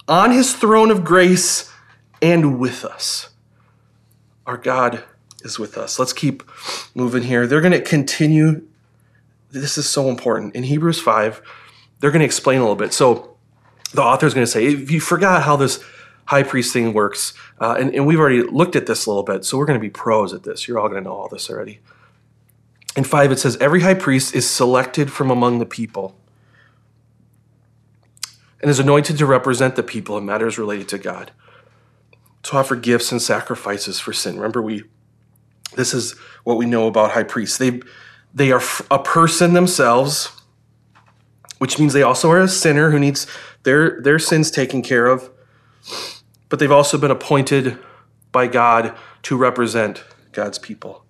on 0.08 0.32
his 0.32 0.56
throne 0.56 0.90
of 0.90 1.04
grace 1.04 1.70
and 2.22 2.60
with 2.60 2.86
us. 2.86 3.30
Our 4.48 4.58
God 4.58 5.04
is 5.44 5.60
with 5.60 5.78
us. 5.78 6.00
Let's 6.00 6.14
keep 6.14 6.42
moving 6.96 7.24
here. 7.24 7.46
They're 7.46 7.62
going 7.62 7.74
to 7.74 7.82
continue. 7.82 8.66
This 9.52 9.78
is 9.78 9.88
so 9.88 10.10
important. 10.10 10.56
In 10.56 10.64
Hebrews 10.64 11.00
5, 11.00 11.42
they're 12.00 12.12
going 12.12 12.22
to 12.22 12.26
explain 12.26 12.60
a 12.60 12.62
little 12.62 12.76
bit. 12.76 12.94
So 12.94 13.38
the 13.94 14.02
author 14.02 14.26
is 14.26 14.34
going 14.34 14.46
to 14.46 14.52
say, 14.52 14.66
if 14.66 14.90
you 14.90 15.00
forgot 15.00 15.44
how 15.44 15.58
this 15.58 15.84
high 16.26 16.44
priest 16.44 16.74
thing 16.74 16.94
works, 16.94 17.34
uh, 17.60 17.76
and, 17.80 17.94
and 17.94 18.08
we've 18.08 18.20
already 18.20 18.42
looked 18.42 18.76
at 18.76 18.86
this 18.86 19.06
a 19.06 19.10
little 19.10 19.24
bit, 19.24 19.46
so 19.46 19.58
we're 19.58 19.66
going 19.66 19.80
to 19.80 19.86
be 19.86 19.90
pros 19.90 20.34
at 20.34 20.44
this. 20.44 20.68
You're 20.68 20.80
all 20.80 20.90
going 20.90 21.04
to 21.04 21.10
know 21.10 21.16
all 21.16 21.28
this 21.28 21.50
already. 21.50 21.80
In 22.96 23.04
5, 23.04 23.32
it 23.32 23.40
says, 23.40 23.58
Every 23.58 23.82
high 23.82 23.94
priest 23.94 24.34
is 24.34 24.50
selected 24.50 25.12
from 25.12 25.30
among 25.30 25.60
the 25.60 25.66
people 25.66 26.16
and 28.62 28.72
is 28.72 28.80
anointed 28.80 29.18
to 29.18 29.26
represent 29.26 29.76
the 29.76 29.84
people 29.84 30.18
in 30.18 30.26
matters 30.26 30.58
related 30.58 30.88
to 30.90 30.98
God, 30.98 31.32
to 32.48 32.58
offer 32.58 32.76
gifts 32.78 33.12
and 33.12 33.22
sacrifices 33.22 34.00
for 34.00 34.14
sin. 34.14 34.38
Remember, 34.38 34.62
we 34.62 34.84
this 35.76 35.94
is 35.94 36.14
what 36.44 36.58
we 36.58 36.66
know 36.66 36.88
about 36.88 37.12
high 37.12 37.24
priests. 37.24 37.58
They 37.58 37.82
they 38.34 38.52
are 38.52 38.62
a 38.90 39.00
person 39.00 39.54
themselves, 39.54 40.32
which 41.58 41.78
means 41.78 41.92
they 41.92 42.04
also 42.04 42.32
are 42.32 42.42
a 42.42 42.48
sinner 42.48 42.92
who 42.92 43.00
needs 43.00 43.28
their 43.64 44.02
their 44.02 44.18
sins 44.18 44.50
taken 44.50 44.82
care 44.82 45.08
of. 45.08 45.30
But 46.48 46.60
they've 46.60 46.72
also 46.72 46.98
been 46.98 47.12
appointed 47.12 47.78
by 48.32 48.48
God 48.48 48.98
to 49.24 49.36
represent 49.36 50.06
God's 50.32 50.58
people. 50.58 51.06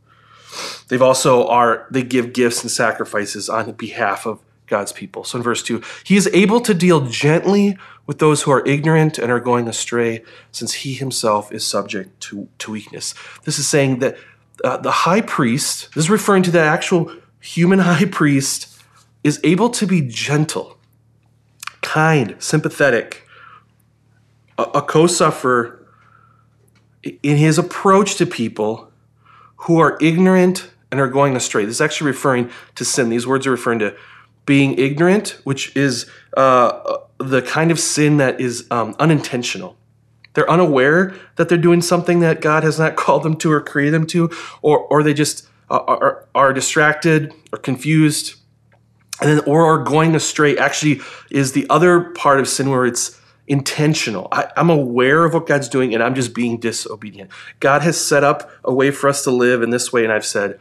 They've 0.88 1.02
also 1.02 1.48
are 1.48 1.86
they 1.92 2.02
give 2.02 2.34
gifts 2.34 2.64
and 2.64 2.72
sacrifices 2.72 3.48
on 3.48 3.74
behalf 3.74 4.26
of 4.26 4.42
God's 4.68 4.92
people. 4.92 5.24
So 5.24 5.38
in 5.38 5.44
verse 5.44 5.64
2, 5.64 5.82
he 6.04 6.16
is 6.16 6.30
able 6.34 6.60
to 6.62 6.74
deal 6.74 7.02
gently 7.02 7.78
with 8.06 8.20
those 8.20 8.44
who 8.44 8.52
are 8.52 8.66
ignorant 8.66 9.18
and 9.18 9.32
are 9.32 9.40
going 9.40 9.68
astray, 9.68 10.24
since 10.52 10.74
he 10.74 10.94
himself 10.94 11.52
is 11.52 11.66
subject 11.66 12.20
to, 12.22 12.48
to 12.60 12.72
weakness. 12.72 13.14
This 13.44 13.58
is 13.60 13.68
saying 13.68 14.00
that 14.00 14.18
uh, 14.64 14.78
the 14.78 14.92
high 14.92 15.22
priest, 15.22 15.94
this 15.94 16.06
is 16.06 16.10
referring 16.10 16.44
to 16.44 16.52
the 16.52 16.62
actual 16.62 17.12
human 17.40 17.80
high 17.92 18.06
priest, 18.06 18.82
is 19.24 19.40
able 19.44 19.70
to 19.72 19.88
be 19.88 20.02
gentle, 20.02 20.78
kind, 21.82 22.36
sympathetic, 22.40 23.28
a, 24.58 24.64
a 24.64 24.82
co 24.82 25.08
sufferer 25.08 25.86
in 27.24 27.38
his 27.38 27.58
approach 27.58 28.16
to 28.16 28.26
people 28.26 28.92
who 29.62 29.80
are 29.80 29.98
ignorant 30.02 30.72
and 30.92 31.00
are 31.00 31.08
going 31.08 31.36
astray. 31.36 31.66
This 31.66 31.76
is 31.76 31.82
actually 31.82 32.08
referring 32.08 32.50
to 32.76 32.86
sin. 32.86 33.10
These 33.10 33.28
words 33.28 33.46
are 33.48 33.52
referring 33.52 33.80
to 33.80 33.96
being 34.48 34.80
ignorant, 34.80 35.40
which 35.44 35.76
is 35.76 36.10
uh, 36.36 36.98
the 37.20 37.44
kind 37.44 37.70
of 37.70 37.80
sin 37.80 38.18
that 38.18 38.42
is 38.42 38.66
um, 38.72 38.96
unintentional. 38.98 39.78
They're 40.34 40.50
unaware 40.50 41.14
that 41.36 41.50
they're 41.50 41.58
doing 41.58 41.82
something 41.82 42.22
that 42.22 42.42
God 42.42 42.64
has 42.64 42.80
not 42.80 42.96
called 43.04 43.22
them 43.22 43.36
to 43.38 43.52
or 43.52 43.62
created 43.62 43.94
them 43.94 44.08
to, 44.08 44.32
or, 44.64 44.80
or 44.80 45.04
they 45.04 45.14
just 45.14 45.48
uh, 45.70 45.84
are, 45.88 46.28
are 46.34 46.54
distracted 46.54 47.34
or 47.54 47.60
confused, 47.60 48.36
and 49.22 49.30
then 49.30 49.40
or 49.46 49.66
are 49.66 49.84
going 49.84 50.16
astray. 50.16 50.58
Actually, 50.58 51.02
is 51.30 51.52
the 51.52 51.68
other 51.70 52.12
part 52.12 52.40
of 52.40 52.48
sin 52.48 52.70
where 52.70 52.86
it's 52.86 53.20
intentional. 53.48 54.28
I, 54.32 54.52
I'm 54.56 54.70
aware 54.70 55.26
of 55.26 55.34
what 55.34 55.48
God's 55.48 55.70
doing, 55.70 55.94
and 55.94 56.02
I'm 56.02 56.16
just 56.16 56.34
being 56.34 56.58
disobedient. 56.58 57.32
God 57.60 57.82
has 57.82 58.00
set 58.00 58.24
up 58.24 58.50
a 58.64 58.74
way 58.74 58.92
for 58.92 59.10
us 59.10 59.24
to 59.24 59.32
live 59.32 59.62
in 59.62 59.72
this 59.72 59.92
way, 59.92 60.04
and 60.04 60.14
I've 60.14 60.26
said, 60.26 60.60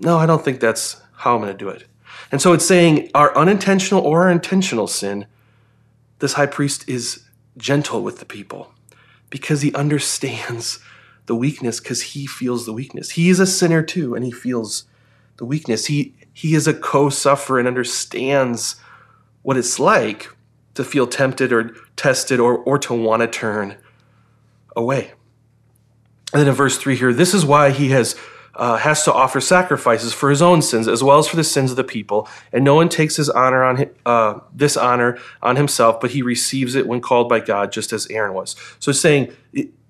no, 0.00 0.18
I 0.18 0.26
don't 0.26 0.44
think 0.44 0.60
that's 0.60 1.00
how 1.12 1.34
I'm 1.34 1.40
going 1.40 1.52
to 1.52 1.58
do 1.58 1.68
it. 1.68 1.86
And 2.34 2.42
so 2.42 2.52
it's 2.52 2.66
saying 2.66 3.12
our 3.14 3.32
unintentional 3.38 4.02
or 4.02 4.24
our 4.24 4.28
intentional 4.28 4.88
sin, 4.88 5.26
this 6.18 6.32
high 6.32 6.46
priest 6.46 6.88
is 6.88 7.22
gentle 7.56 8.02
with 8.02 8.18
the 8.18 8.24
people 8.24 8.74
because 9.30 9.62
he 9.62 9.72
understands 9.72 10.80
the 11.26 11.36
weakness 11.36 11.78
because 11.78 12.02
he 12.02 12.26
feels 12.26 12.66
the 12.66 12.72
weakness. 12.72 13.10
He 13.10 13.30
is 13.30 13.38
a 13.38 13.46
sinner 13.46 13.84
too 13.84 14.16
and 14.16 14.24
he 14.24 14.32
feels 14.32 14.82
the 15.36 15.44
weakness. 15.44 15.86
He 15.86 16.12
he 16.32 16.56
is 16.56 16.66
a 16.66 16.74
co-sufferer 16.74 17.60
and 17.60 17.68
understands 17.68 18.80
what 19.42 19.56
it's 19.56 19.78
like 19.78 20.26
to 20.74 20.82
feel 20.82 21.06
tempted 21.06 21.52
or 21.52 21.70
tested 21.94 22.40
or 22.40 22.58
or 22.58 22.80
to 22.80 22.94
want 22.94 23.20
to 23.22 23.28
turn 23.28 23.76
away. 24.74 25.12
And 26.32 26.40
then 26.40 26.48
in 26.48 26.54
verse 26.54 26.78
3 26.78 26.96
here, 26.96 27.12
this 27.12 27.32
is 27.32 27.46
why 27.46 27.70
he 27.70 27.90
has 27.90 28.16
uh, 28.56 28.76
has 28.76 29.04
to 29.04 29.12
offer 29.12 29.40
sacrifices 29.40 30.12
for 30.12 30.30
his 30.30 30.40
own 30.40 30.62
sins 30.62 30.86
as 30.86 31.02
well 31.02 31.18
as 31.18 31.26
for 31.26 31.36
the 31.36 31.44
sins 31.44 31.70
of 31.70 31.76
the 31.76 31.84
people, 31.84 32.28
and 32.52 32.64
no 32.64 32.74
one 32.74 32.88
takes 32.88 33.16
his 33.16 33.28
honor 33.30 33.64
on 33.64 33.90
uh, 34.06 34.38
this 34.52 34.76
honor 34.76 35.18
on 35.42 35.56
himself, 35.56 36.00
but 36.00 36.12
he 36.12 36.22
receives 36.22 36.74
it 36.74 36.86
when 36.86 37.00
called 37.00 37.28
by 37.28 37.40
God, 37.40 37.72
just 37.72 37.92
as 37.92 38.06
Aaron 38.08 38.34
was. 38.34 38.54
So, 38.78 38.92
saying, 38.92 39.34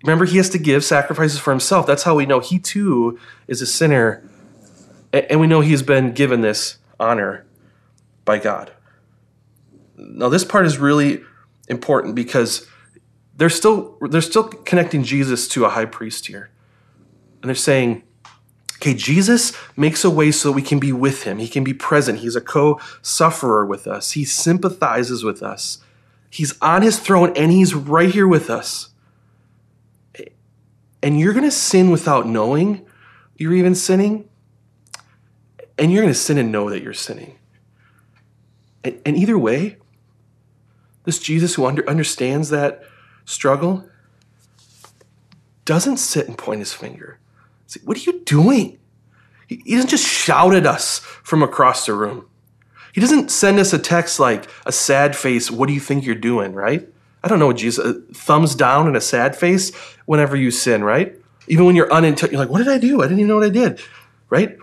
remember, 0.03 0.25
he 0.25 0.39
has 0.39 0.49
to 0.51 0.59
give 0.59 0.85
sacrifices 0.85 1.39
for 1.39 1.51
himself. 1.51 1.87
That's 1.87 2.05
how 2.05 2.15
we 2.15 2.27
know 2.27 2.41
he 2.41 2.59
too 2.59 3.19
is 3.47 3.61
a 3.61 3.67
sinner, 3.67 4.29
and 5.13 5.41
we 5.41 5.47
know 5.47 5.61
he 5.61 5.73
has 5.73 5.83
been 5.83 6.13
given 6.13 6.41
this 6.41 6.79
honor 6.99 7.45
by 8.25 8.39
God. 8.39 8.73
Now, 9.97 10.29
this 10.29 10.45
part 10.45 10.67
is 10.67 10.79
really 10.79 11.23
important 11.69 12.15
because 12.15 12.67
they're 13.37 13.51
still 13.51 13.99
they're 14.01 14.21
still 14.21 14.45
connecting 14.45 15.03
Jesus 15.03 15.49
to 15.49 15.65
a 15.65 15.69
high 15.69 15.85
priest 15.85 16.27
here, 16.27 16.51
and 17.43 17.49
they're 17.49 17.55
saying 17.55 18.03
Okay, 18.77 18.95
Jesus 18.95 19.53
makes 19.77 20.05
a 20.05 20.11
way 20.11 20.31
so 20.31 20.49
that 20.49 20.55
we 20.55 20.63
can 20.63 20.79
be 20.79 20.93
with 20.93 21.23
him. 21.23 21.39
He 21.39 21.49
can 21.49 21.65
be 21.65 21.73
present. 21.73 22.19
He's 22.19 22.37
a 22.37 22.41
co 22.41 22.81
sufferer 23.03 23.65
with 23.65 23.87
us. 23.87 24.13
He 24.13 24.25
sympathizes 24.25 25.25
with 25.25 25.43
us. 25.43 25.79
He's 26.29 26.59
on 26.61 26.83
his 26.83 26.99
throne 26.99 27.33
and 27.37 27.53
he's 27.53 27.75
right 27.75 28.11
here 28.11 28.27
with 28.27 28.51
us. 28.51 28.91
And 31.03 31.21
you're 31.21 31.33
going 31.33 31.45
to 31.45 31.51
sin 31.51 31.91
without 31.91 32.27
knowing 32.27 32.85
you're 33.37 33.55
even 33.55 33.75
sinning. 33.75 34.29
And 35.79 35.93
you're 35.93 36.03
going 36.03 36.13
to 36.13 36.19
sin 36.19 36.39
and 36.39 36.51
know 36.51 36.71
that 36.71 36.83
you're 36.83 36.93
sinning. 36.93 37.39
And, 38.83 39.01
and 39.07 39.17
either 39.17 39.39
way, 39.39 39.77
this 41.05 41.19
Jesus 41.19 41.55
who 41.55 41.67
under, 41.67 41.89
understands 41.89 42.49
that 42.51 42.83
struggle 43.25 43.89
doesn't 45.65 45.99
sit 45.99 46.27
and 46.27 46.37
point 46.37 46.61
his 46.61 46.73
finger. 46.73 47.19
Say, 47.67 47.81
what 47.85 47.97
are 47.97 48.01
you 48.01 48.21
doing? 48.21 48.79
He 49.47 49.75
doesn't 49.75 49.91
just 49.91 50.07
shout 50.07 50.55
at 50.55 50.67
us 50.67 50.99
from 50.99 51.43
across 51.43 51.87
the 51.87 51.93
room. 51.93 52.27
He 52.93 53.01
doesn't 53.01 53.31
send 53.31 53.59
us 53.59 53.73
a 53.73 53.79
text 53.79 54.21
like 54.21 54.49
a 54.67 54.73
sad 54.73 55.17
face, 55.17 55.51
what 55.51 55.67
do 55.67 55.73
you 55.73 55.81
think 55.81 56.05
you're 56.05 56.15
doing, 56.15 56.53
right? 56.53 56.89
I 57.23 57.29
don't 57.29 57.39
know 57.39 57.49
what 57.49 57.57
Jesus, 57.57 57.85
uh, 57.85 58.01
thumbs 58.13 58.55
down 58.55 58.87
and 58.87 58.97
a 58.97 59.01
sad 59.01 59.35
face 59.35 59.75
whenever 60.07 60.37
you 60.37 60.51
sin, 60.51 60.85
right? 60.85 61.17
Even 61.49 61.67
when 61.67 61.75
you're 61.75 61.93
unintentional, 61.93 62.33
you're 62.33 62.41
like, 62.41 62.51
what 62.51 62.59
did 62.59 62.69
I 62.69 62.79
do? 62.79 63.01
I 63.01 63.07
didn't 63.07 63.19
even 63.19 63.29
know 63.29 63.37
what 63.37 63.47
I 63.47 63.51
did, 63.51 63.81
right? 64.31 64.57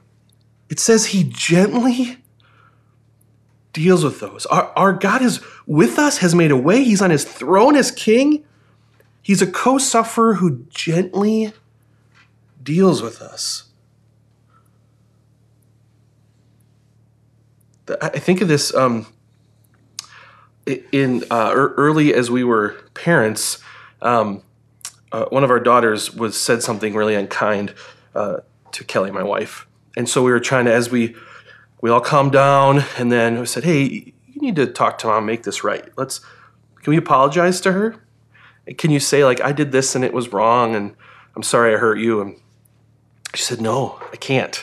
It 0.69 0.79
says 0.79 1.07
he 1.07 1.23
gently 1.25 2.17
deals 3.73 4.03
with 4.03 4.19
those. 4.19 4.45
Our, 4.45 4.71
our 4.75 4.93
God 4.93 5.21
is 5.21 5.41
with 5.65 5.99
us, 5.99 6.19
has 6.19 6.33
made 6.33 6.51
a 6.51 6.57
way. 6.57 6.83
He's 6.83 7.01
on 7.01 7.09
his 7.09 7.25
throne 7.25 7.75
as 7.75 7.91
king. 7.91 8.45
He's 9.21 9.41
a 9.41 9.47
co 9.47 9.77
sufferer 9.77 10.35
who 10.35 10.65
gently 10.69 11.53
deals 12.63 13.01
with 13.01 13.21
us. 13.21 13.65
I 18.01 18.19
think 18.19 18.41
of 18.41 18.47
this 18.47 18.73
um, 18.73 19.07
in 20.91 21.23
uh, 21.29 21.51
early 21.53 22.13
as 22.13 22.29
we 22.29 22.43
were 22.43 22.77
parents. 22.93 23.59
Um, 24.01 24.43
uh, 25.11 25.25
one 25.25 25.43
of 25.43 25.51
our 25.51 25.59
daughters 25.59 26.13
was 26.13 26.39
said 26.39 26.63
something 26.63 26.93
really 26.93 27.15
unkind 27.15 27.73
uh, 28.15 28.37
to 28.71 28.83
Kelly, 28.83 29.11
my 29.11 29.23
wife, 29.23 29.67
and 29.97 30.07
so 30.07 30.23
we 30.23 30.31
were 30.31 30.39
trying 30.39 30.65
to, 30.65 30.73
as 30.73 30.89
we 30.89 31.15
we 31.81 31.89
all 31.89 31.99
calmed 31.99 32.31
down, 32.31 32.85
and 32.97 33.11
then 33.11 33.39
we 33.39 33.45
said, 33.45 33.63
"Hey, 33.63 34.13
you 34.27 34.41
need 34.41 34.55
to 34.55 34.67
talk 34.67 34.97
to 34.99 35.07
mom, 35.07 35.25
make 35.25 35.43
this 35.43 35.63
right. 35.63 35.89
Let's 35.97 36.21
can 36.81 36.91
we 36.91 36.97
apologize 36.97 37.59
to 37.61 37.73
her? 37.73 37.95
Can 38.77 38.91
you 38.91 38.99
say 38.99 39.25
like 39.25 39.41
I 39.41 39.51
did 39.51 39.71
this 39.71 39.95
and 39.95 40.05
it 40.05 40.13
was 40.13 40.31
wrong, 40.31 40.75
and 40.75 40.95
I'm 41.35 41.43
sorry 41.43 41.75
I 41.75 41.77
hurt 41.77 41.99
you?" 41.99 42.21
And 42.21 42.39
She 43.33 43.43
said, 43.43 43.61
No, 43.61 43.99
I 44.11 44.15
can't. 44.15 44.61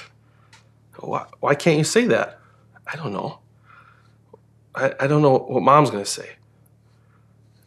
Why, 0.98 1.26
why 1.40 1.54
can't 1.54 1.78
you 1.78 1.84
say 1.84 2.06
that? 2.06 2.40
I 2.86 2.96
don't 2.96 3.12
know. 3.12 3.38
I, 4.74 4.94
I 5.00 5.06
don't 5.06 5.22
know 5.22 5.38
what 5.38 5.62
mom's 5.62 5.90
going 5.90 6.04
to 6.04 6.10
say. 6.10 6.30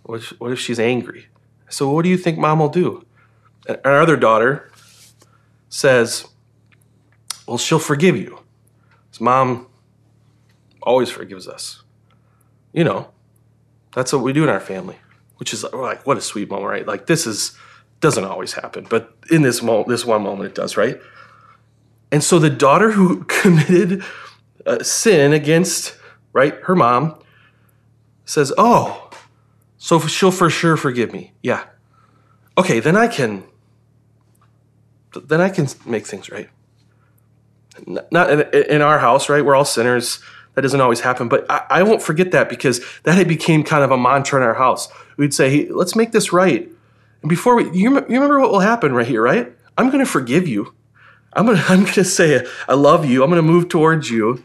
What 0.03 0.21
if, 0.21 0.29
what 0.39 0.51
if 0.51 0.59
she's 0.59 0.79
angry? 0.79 1.27
So, 1.69 1.89
what 1.89 2.03
do 2.03 2.09
you 2.09 2.17
think 2.17 2.37
mom 2.37 2.59
will 2.59 2.69
do? 2.69 3.05
And 3.67 3.79
our 3.85 4.01
other 4.01 4.17
daughter 4.17 4.69
says, 5.69 6.27
Well, 7.47 7.57
she'll 7.57 7.79
forgive 7.79 8.17
you. 8.17 8.41
Mom 9.21 9.67
always 10.81 11.11
forgives 11.11 11.47
us. 11.47 11.83
You 12.73 12.83
know, 12.83 13.11
that's 13.93 14.11
what 14.11 14.23
we 14.23 14.33
do 14.33 14.43
in 14.43 14.49
our 14.49 14.59
family, 14.59 14.95
which 15.37 15.53
is 15.53 15.63
like, 15.63 16.07
what 16.07 16.17
a 16.17 16.21
sweet 16.21 16.49
moment, 16.49 16.69
right? 16.69 16.87
Like, 16.87 17.05
this 17.05 17.27
is 17.27 17.55
doesn't 18.01 18.25
always 18.25 18.53
happen, 18.53 18.85
but 18.89 19.15
in 19.29 19.43
this 19.43 19.61
moment, 19.61 19.87
this 19.87 20.05
one 20.05 20.23
moment, 20.23 20.49
it 20.49 20.55
does, 20.55 20.75
right? 20.75 20.99
And 22.11 22.23
so 22.23 22.39
the 22.39 22.49
daughter 22.49 22.91
who 22.91 23.23
committed 23.25 24.03
a 24.65 24.83
sin 24.83 25.31
against, 25.31 25.95
right, 26.33 26.55
her 26.63 26.75
mom 26.75 27.17
says, 28.25 28.51
"Oh, 28.57 29.09
so 29.77 29.99
she'll 29.99 30.31
for 30.31 30.49
sure 30.49 30.75
forgive 30.75 31.13
me." 31.13 31.33
Yeah. 31.41 31.63
Okay, 32.57 32.79
then 32.79 32.97
I 32.97 33.07
can 33.07 33.43
then 35.25 35.41
I 35.41 35.49
can 35.49 35.67
make 35.85 36.05
things 36.05 36.29
right. 36.29 36.49
Not 37.85 38.29
in, 38.29 38.41
in 38.69 38.81
our 38.81 38.99
house, 38.99 39.29
right? 39.29 39.43
We're 39.43 39.55
all 39.55 39.65
sinners. 39.65 40.21
That 40.55 40.61
doesn't 40.61 40.81
always 40.81 40.99
happen, 40.99 41.29
but 41.29 41.49
I, 41.49 41.65
I, 41.69 41.83
won't 41.83 42.01
forget 42.01 42.31
that 42.31 42.49
because 42.49 42.81
that 43.03 43.15
had 43.15 43.29
became 43.29 43.63
kind 43.63 43.85
of 43.85 43.91
a 43.91 43.97
mantra 43.97 44.41
in 44.41 44.45
our 44.45 44.55
house. 44.55 44.89
We'd 45.15 45.33
say, 45.33 45.49
hey, 45.49 45.69
"Let's 45.69 45.95
make 45.95 46.11
this 46.11 46.33
right." 46.33 46.69
And 47.21 47.29
before 47.29 47.55
we, 47.55 47.65
you, 47.65 47.93
you 47.93 47.99
remember 48.09 48.39
what 48.39 48.51
will 48.51 48.59
happen 48.59 48.93
right 48.93 49.07
here, 49.07 49.21
right? 49.21 49.51
I'm 49.77 49.87
going 49.87 50.03
to 50.03 50.09
forgive 50.09 50.47
you. 50.47 50.73
I'm 51.33 51.45
going 51.45 51.57
to, 51.61 51.63
I'm 51.65 51.81
going 51.81 51.93
to 51.93 52.03
say, 52.03 52.45
I 52.67 52.73
love 52.73 53.05
you. 53.05 53.23
I'm 53.23 53.29
going 53.29 53.43
to 53.43 53.51
move 53.51 53.69
towards 53.69 54.09
you, 54.09 54.43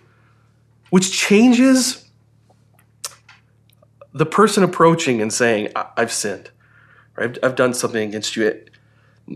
which 0.90 1.12
changes 1.12 2.08
the 4.12 4.26
person 4.26 4.62
approaching 4.62 5.20
and 5.20 5.32
saying, 5.32 5.68
I've 5.74 6.12
sinned, 6.12 6.50
right? 7.16 7.30
I've, 7.30 7.38
I've 7.42 7.56
done 7.56 7.74
something 7.74 8.08
against 8.08 8.34
you. 8.34 8.64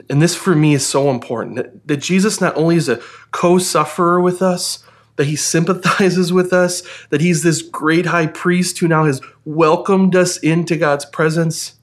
And 0.08 0.22
this 0.22 0.34
for 0.34 0.54
me 0.54 0.74
is 0.74 0.86
so 0.86 1.10
important 1.10 1.56
that, 1.56 1.86
that 1.86 1.98
Jesus 1.98 2.40
not 2.40 2.56
only 2.56 2.76
is 2.76 2.88
a 2.88 3.02
co 3.32 3.58
sufferer 3.58 4.20
with 4.20 4.40
us, 4.40 4.84
that 5.16 5.26
he 5.26 5.36
sympathizes 5.36 6.32
with 6.32 6.52
us, 6.52 6.82
that 7.10 7.20
he's 7.20 7.42
this 7.42 7.60
great 7.60 8.06
high 8.06 8.26
priest 8.26 8.78
who 8.78 8.88
now 8.88 9.04
has 9.04 9.20
welcomed 9.44 10.16
us 10.16 10.38
into 10.38 10.76
God's 10.76 11.04
presence, 11.04 11.74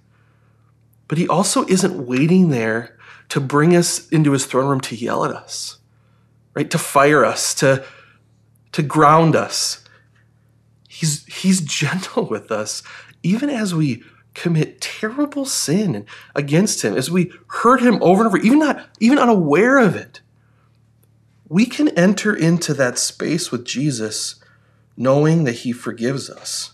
but 1.08 1.18
he 1.18 1.28
also 1.28 1.66
isn't 1.68 2.06
waiting 2.06 2.50
there 2.50 2.98
to 3.30 3.40
bring 3.40 3.76
us 3.76 4.08
into 4.10 4.32
his 4.32 4.46
throne 4.46 4.68
room 4.68 4.82
to 4.82 4.96
yell 4.96 5.26
at 5.26 5.32
us, 5.32 5.80
right? 6.54 6.70
To 6.72 6.78
fire 6.78 7.26
us, 7.26 7.54
to, 7.56 7.84
to 8.72 8.82
ground 8.82 9.36
us. 9.36 9.84
He's, 10.88 11.26
he's 11.26 11.62
gentle 11.62 12.26
with 12.30 12.52
us, 12.52 12.84
even 13.24 13.50
as 13.50 13.74
we 13.74 14.04
commit 14.34 14.80
terrible 14.80 15.46
sin 15.46 16.06
against 16.36 16.84
him, 16.84 16.96
as 16.96 17.10
we 17.10 17.32
hurt 17.48 17.82
him 17.82 17.98
over 18.02 18.22
and 18.22 18.28
over, 18.28 18.38
even 18.38 18.60
not 18.60 18.88
even 19.00 19.18
unaware 19.18 19.80
of 19.80 19.96
it. 19.96 20.22
We 21.50 21.66
can 21.66 21.90
enter 21.90 22.36
into 22.36 22.74
that 22.76 23.00
space 23.00 23.52
with 23.52 23.66
Jesus 23.66 24.36
knowing 24.96 25.44
that 25.46 25.54
he 25.54 25.72
forgives 25.72 26.30
us. 26.30 26.72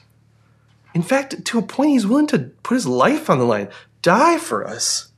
In 0.93 1.01
fact, 1.01 1.45
to 1.45 1.59
a 1.59 1.61
point, 1.61 1.91
he's 1.91 2.07
willing 2.07 2.27
to 2.27 2.51
put 2.63 2.75
his 2.75 2.87
life 2.87 3.29
on 3.29 3.39
the 3.39 3.45
line, 3.45 3.69
die 4.03 4.37
for 4.37 4.67
us. 4.67 5.11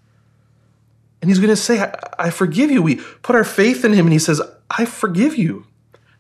And 1.22 1.30
he's 1.30 1.40
going 1.40 1.50
to 1.50 1.58
say, 1.58 1.82
I, 1.82 1.98
I, 2.18 2.30
forgive 2.30 2.72
you. 2.72 2.82
We 2.82 2.98
put 3.24 3.36
our 3.36 3.44
faith 3.44 3.84
in 3.84 3.92
him, 3.92 4.06
and 4.06 4.14
he 4.14 4.20
says, 4.20 4.42
I 4.70 4.86
forgive 4.86 5.36
you. 5.36 5.66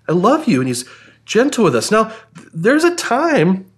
I 0.10 0.12
love 0.12 0.47
you. 0.47 0.60
And 0.60 0.67
he's 0.67 0.84
gentle 1.23 1.63
with 1.63 1.75
us. 1.75 1.91
Now, 1.91 2.12
there's 2.54 2.84
a 2.84 2.95
time 2.95 3.71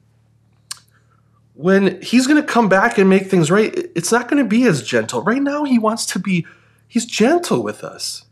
when 1.53 2.01
he's 2.01 2.27
going 2.27 2.41
to 2.41 2.47
come 2.47 2.69
back 2.69 2.97
and 2.97 3.09
make 3.09 3.27
things 3.27 3.51
right. 3.51 3.73
It's 3.95 4.11
not 4.11 4.29
going 4.29 4.41
to 4.41 4.47
be 4.47 4.63
as 4.63 4.81
gentle. 4.81 5.21
Right 5.21 5.41
now, 5.41 5.63
he 5.63 5.77
wants 5.77 6.05
to 6.07 6.19
be, 6.19 6.45
he's 6.87 7.05
gentle 7.05 7.61
with 7.61 7.83
us. 7.83 8.25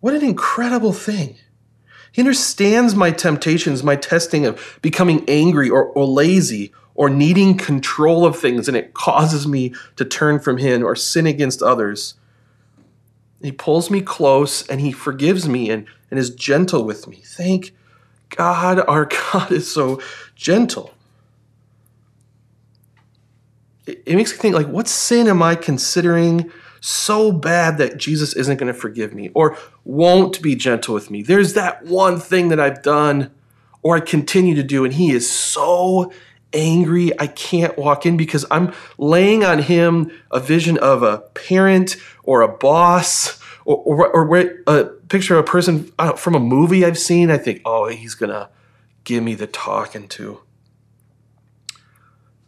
What 0.00 0.14
an 0.14 0.24
incredible 0.24 0.92
thing. 0.92 1.36
He 2.12 2.20
understands 2.20 2.94
my 2.94 3.10
temptations, 3.10 3.82
my 3.82 3.96
testing 3.96 4.46
of 4.46 4.78
becoming 4.82 5.24
angry 5.26 5.70
or, 5.70 5.86
or 5.86 6.04
lazy 6.04 6.72
or 6.94 7.08
needing 7.08 7.56
control 7.56 8.24
of 8.24 8.38
things, 8.38 8.68
and 8.68 8.76
it 8.76 8.94
causes 8.94 9.46
me 9.46 9.74
to 9.96 10.04
turn 10.04 10.38
from 10.38 10.58
Him 10.58 10.84
or 10.84 10.94
sin 10.94 11.26
against 11.26 11.62
others. 11.62 12.14
He 13.40 13.52
pulls 13.52 13.90
me 13.90 14.02
close 14.02 14.66
and 14.68 14.80
He 14.80 14.92
forgives 14.92 15.48
me 15.48 15.70
and, 15.70 15.86
and 16.10 16.18
is 16.18 16.30
gentle 16.30 16.84
with 16.84 17.08
me. 17.08 17.22
Thank 17.24 17.74
God, 18.30 18.80
our 18.86 19.08
God 19.32 19.50
is 19.50 19.72
so 19.72 20.00
gentle. 20.34 20.94
It, 23.86 24.02
it 24.06 24.16
makes 24.16 24.32
me 24.32 24.38
think, 24.38 24.54
like, 24.54 24.68
what 24.68 24.88
sin 24.88 25.28
am 25.28 25.42
I 25.42 25.54
considering? 25.54 26.50
so 26.84 27.30
bad 27.30 27.78
that 27.78 27.96
Jesus 27.96 28.34
isn't 28.34 28.56
going 28.56 28.72
to 28.72 28.76
forgive 28.76 29.14
me 29.14 29.30
or 29.34 29.56
won't 29.84 30.42
be 30.42 30.56
gentle 30.56 30.92
with 30.92 31.12
me. 31.12 31.22
There's 31.22 31.54
that 31.54 31.84
one 31.84 32.18
thing 32.18 32.48
that 32.48 32.58
I've 32.58 32.82
done 32.82 33.30
or 33.82 33.96
I 33.96 34.00
continue 34.00 34.54
to 34.54 34.62
do, 34.62 34.84
and 34.84 34.94
He 34.94 35.10
is 35.10 35.30
so 35.30 36.12
angry. 36.52 37.18
I 37.18 37.26
can't 37.26 37.76
walk 37.76 38.06
in 38.06 38.16
because 38.16 38.44
I'm 38.50 38.72
laying 38.98 39.44
on 39.44 39.60
him 39.60 40.10
a 40.30 40.40
vision 40.40 40.78
of 40.78 41.02
a 41.02 41.18
parent 41.18 41.96
or 42.22 42.42
a 42.42 42.48
boss 42.48 43.40
or, 43.64 43.76
or, 43.76 44.08
or 44.08 44.36
a 44.66 44.84
picture 44.84 45.34
of 45.34 45.40
a 45.40 45.48
person 45.48 45.92
uh, 45.98 46.12
from 46.14 46.34
a 46.34 46.40
movie 46.40 46.84
I've 46.84 46.98
seen. 46.98 47.30
I 47.30 47.38
think, 47.38 47.62
oh, 47.64 47.88
he's 47.88 48.14
going 48.14 48.30
to 48.30 48.48
give 49.04 49.22
me 49.22 49.34
the 49.34 49.46
talking 49.46 50.08
to. 50.08 50.40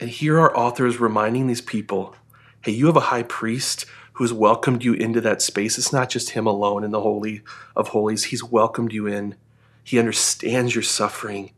And 0.01 0.11
here 0.11 0.39
are 0.39 0.57
authors 0.57 1.01
reminding 1.01 1.47
these 1.47 1.61
people 1.61 2.17
hey, 2.63 2.73
you 2.73 2.87
have 2.87 2.97
a 2.97 3.01
high 3.01 3.23
priest 3.23 3.85
who's 4.15 4.33
welcomed 4.33 4.83
you 4.83 4.95
into 4.95 5.21
that 5.21 5.43
space. 5.43 5.77
It's 5.77 5.93
not 5.93 6.09
just 6.09 6.31
him 6.31 6.47
alone 6.47 6.83
in 6.83 6.93
the 6.93 7.03
Holy 7.03 7.43
of 7.77 7.89
Holies, 7.89 8.25
he's 8.25 8.43
welcomed 8.43 8.93
you 8.93 9.07
in. 9.07 9.35
He 9.83 9.99
understands 9.99 10.75
your 10.75 10.83
suffering 10.83 11.53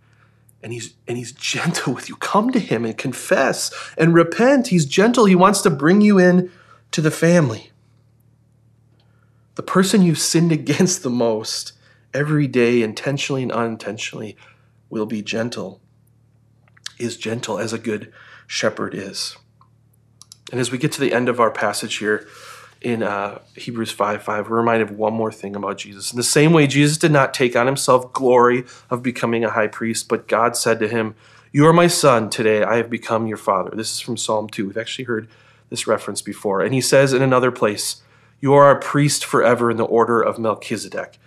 and 0.63 0.73
he's 0.73 0.95
and 1.07 1.17
he's 1.17 1.33
gentle 1.33 1.95
with 1.95 2.09
you. 2.09 2.17
Come 2.17 2.51
to 2.53 2.59
him 2.59 2.85
and 2.85 2.97
confess 2.97 3.71
and 3.97 4.15
repent. 4.15 4.69
He's 4.69 4.87
gentle. 4.87 5.27
He 5.27 5.35
wants 5.35 5.63
to 5.63 5.71
bring 5.71 6.01
you 6.01 6.19
in 6.19 6.51
to 6.93 7.01
the 7.01 7.11
family. 7.11 7.71
The 9.55 9.63
person 9.63 10.03
you've 10.03 10.19
sinned 10.19 10.53
against 10.53 11.03
the 11.03 11.11
most 11.11 11.73
every 12.13 12.47
day 12.47 12.83
intentionally 12.83 13.43
and 13.43 13.53
unintentionally 13.53 14.37
will 14.89 15.07
be 15.07 15.23
gentle 15.23 15.81
is 16.99 17.17
gentle 17.17 17.59
as 17.59 17.73
a 17.73 17.79
good 17.79 18.13
shepherd 18.47 18.95
is. 18.95 19.37
And 20.51 20.61
as 20.61 20.71
we 20.71 20.79
get 20.79 20.93
to 20.93 21.01
the 21.01 21.13
end 21.13 21.29
of 21.29 21.41
our 21.41 21.51
passage 21.51 21.97
here 21.97 22.27
in 22.81 23.03
uh, 23.03 23.41
Hebrews 23.55 23.91
5 23.91 24.23
5, 24.23 24.51
we're 24.51 24.57
reminded 24.57 24.91
of 24.91 24.97
one 24.97 25.15
more 25.15 25.33
thing 25.33 25.57
about 25.57 25.79
Jesus. 25.79 26.13
In 26.13 26.17
the 26.17 26.23
same 26.23 26.53
way, 26.53 26.67
Jesus 26.67 26.99
did 26.99 27.11
not 27.11 27.33
take 27.33 27.57
on 27.57 27.67
himself 27.67 28.13
glory 28.13 28.65
of 28.91 29.03
becoming 29.03 29.45
a 29.45 29.51
high 29.51 29.67
priest, 29.67 30.09
but 30.09 30.29
God 30.29 30.57
said 30.57 30.79
to 30.81 30.89
him, 30.89 31.15
You 31.53 31.67
are 31.67 31.73
my 31.73 31.87
son, 31.87 32.31
today 32.31 32.63
I 32.63 32.77
have 32.77 32.91
become 32.91 33.27
your 33.27 33.39
father. 33.39 33.75
This 33.75 33.93
is 33.93 34.01
from 34.01 34.17
Psalm 34.17 34.49
2. 34.49 34.67
We've 34.67 34.77
actually 34.77 35.07
heard 35.07 35.29
this 35.71 35.87
reference 35.87 36.23
before. 36.23 36.61
And 36.61 36.75
he 36.75 36.81
says 36.81 37.13
in 37.13 37.23
another 37.23 37.51
place, 37.51 38.03
You 38.41 38.53
are 38.55 38.71
a 38.71 38.81
priest 38.81 39.25
forever 39.25 39.71
in 39.71 39.79
the 39.79 39.85
order 39.85 40.21
of 40.21 40.39
Melchizedek. 40.39 41.19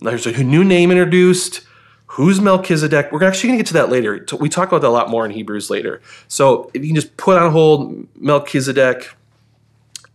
Now 0.00 0.10
there's 0.10 0.26
a 0.26 0.44
new 0.44 0.64
name 0.64 0.90
introduced. 0.90 1.62
Who's 2.06 2.40
Melchizedek? 2.40 3.10
We're 3.10 3.24
actually 3.24 3.48
going 3.48 3.58
to 3.58 3.62
get 3.64 3.68
to 3.68 3.74
that 3.74 3.90
later. 3.90 4.24
We 4.38 4.48
talk 4.48 4.68
about 4.68 4.82
that 4.82 4.88
a 4.88 4.90
lot 4.90 5.10
more 5.10 5.24
in 5.24 5.32
Hebrews 5.32 5.70
later. 5.70 6.00
So 6.28 6.70
if 6.74 6.82
you 6.82 6.88
can 6.88 6.94
just 6.94 7.16
put 7.16 7.38
on 7.38 7.50
hold 7.50 8.06
Melchizedek, 8.16 9.08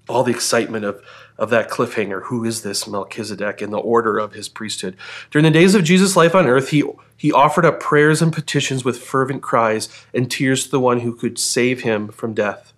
all 0.10 0.24
the 0.24 0.32
excitement 0.32 0.86
of, 0.86 1.02
of 1.38 1.50
that 1.52 1.70
cliffhanger. 1.70 2.24
Who 2.24 2.44
is 2.44 2.64
this 2.64 2.88
Melchizedek 2.88 3.62
in 3.62 3.70
the 3.70 3.78
order 3.78 4.18
of 4.18 4.34
his 4.34 4.50
priesthood? 4.50 4.98
During 5.32 5.44
the 5.44 5.52
days 5.52 5.76
of 5.76 5.84
Jesus' 5.84 6.16
life 6.16 6.36
on 6.36 6.48
earth, 6.48 6.70
he, 6.70 6.84
he 7.16 7.32
offered 7.32 7.66
up 7.66 7.80
prayers 7.80 8.22
and 8.22 8.34
petitions 8.34 8.84
with 8.84 9.02
fervent 9.02 9.42
cries 9.42 9.88
and 10.14 10.30
tears 10.30 10.66
to 10.66 10.72
the 10.72 10.80
one 10.80 11.02
who 11.02 11.16
could 11.16 11.38
save 11.38 11.82
him 11.82 12.10
from 12.10 12.34
death. 12.34 12.74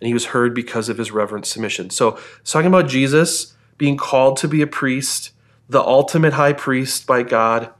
And 0.00 0.08
he 0.08 0.14
was 0.14 0.26
heard 0.26 0.54
because 0.54 0.88
of 0.88 0.98
his 0.98 1.12
reverent 1.12 1.46
submission. 1.46 1.90
So, 1.90 2.18
talking 2.44 2.66
about 2.66 2.88
Jesus 2.88 3.54
being 3.78 3.96
called 3.96 4.36
to 4.38 4.48
be 4.48 4.62
a 4.62 4.66
priest, 4.66 5.32
the 5.68 5.82
ultimate 5.82 6.34
high 6.34 6.52
priest 6.52 7.06
by 7.06 7.22
God. 7.22 7.70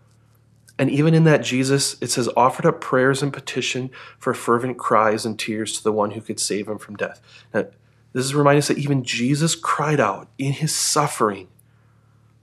And 0.78 0.90
even 0.90 1.14
in 1.14 1.24
that, 1.24 1.44
Jesus, 1.44 1.96
it 2.00 2.10
says, 2.10 2.28
offered 2.36 2.66
up 2.66 2.80
prayers 2.80 3.22
and 3.22 3.32
petition 3.32 3.90
for 4.18 4.34
fervent 4.34 4.78
cries 4.78 5.26
and 5.26 5.38
tears 5.38 5.76
to 5.76 5.84
the 5.84 5.92
one 5.92 6.12
who 6.12 6.20
could 6.20 6.40
save 6.40 6.68
him 6.68 6.78
from 6.78 6.96
death. 6.96 7.20
Now, 7.52 7.66
this 8.12 8.24
is 8.24 8.34
reminding 8.34 8.58
us 8.58 8.68
that 8.68 8.78
even 8.78 9.04
Jesus 9.04 9.54
cried 9.54 10.00
out 10.00 10.28
in 10.38 10.52
his 10.52 10.74
suffering, 10.74 11.48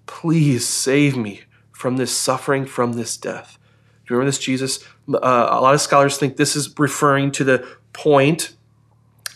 Please 0.06 0.68
save 0.68 1.16
me 1.16 1.42
from 1.72 1.98
this 1.98 2.12
suffering, 2.12 2.66
from 2.66 2.94
this 2.94 3.16
death. 3.16 3.60
Do 4.06 4.14
you 4.14 4.18
remember 4.18 4.32
this, 4.32 4.40
Jesus? 4.40 4.84
Uh, 5.08 5.48
a 5.52 5.62
lot 5.62 5.76
of 5.76 5.82
scholars 5.82 6.18
think 6.18 6.36
this 6.36 6.56
is 6.56 6.74
referring 6.80 7.32
to 7.34 7.44
the 7.44 7.68
point. 7.94 8.56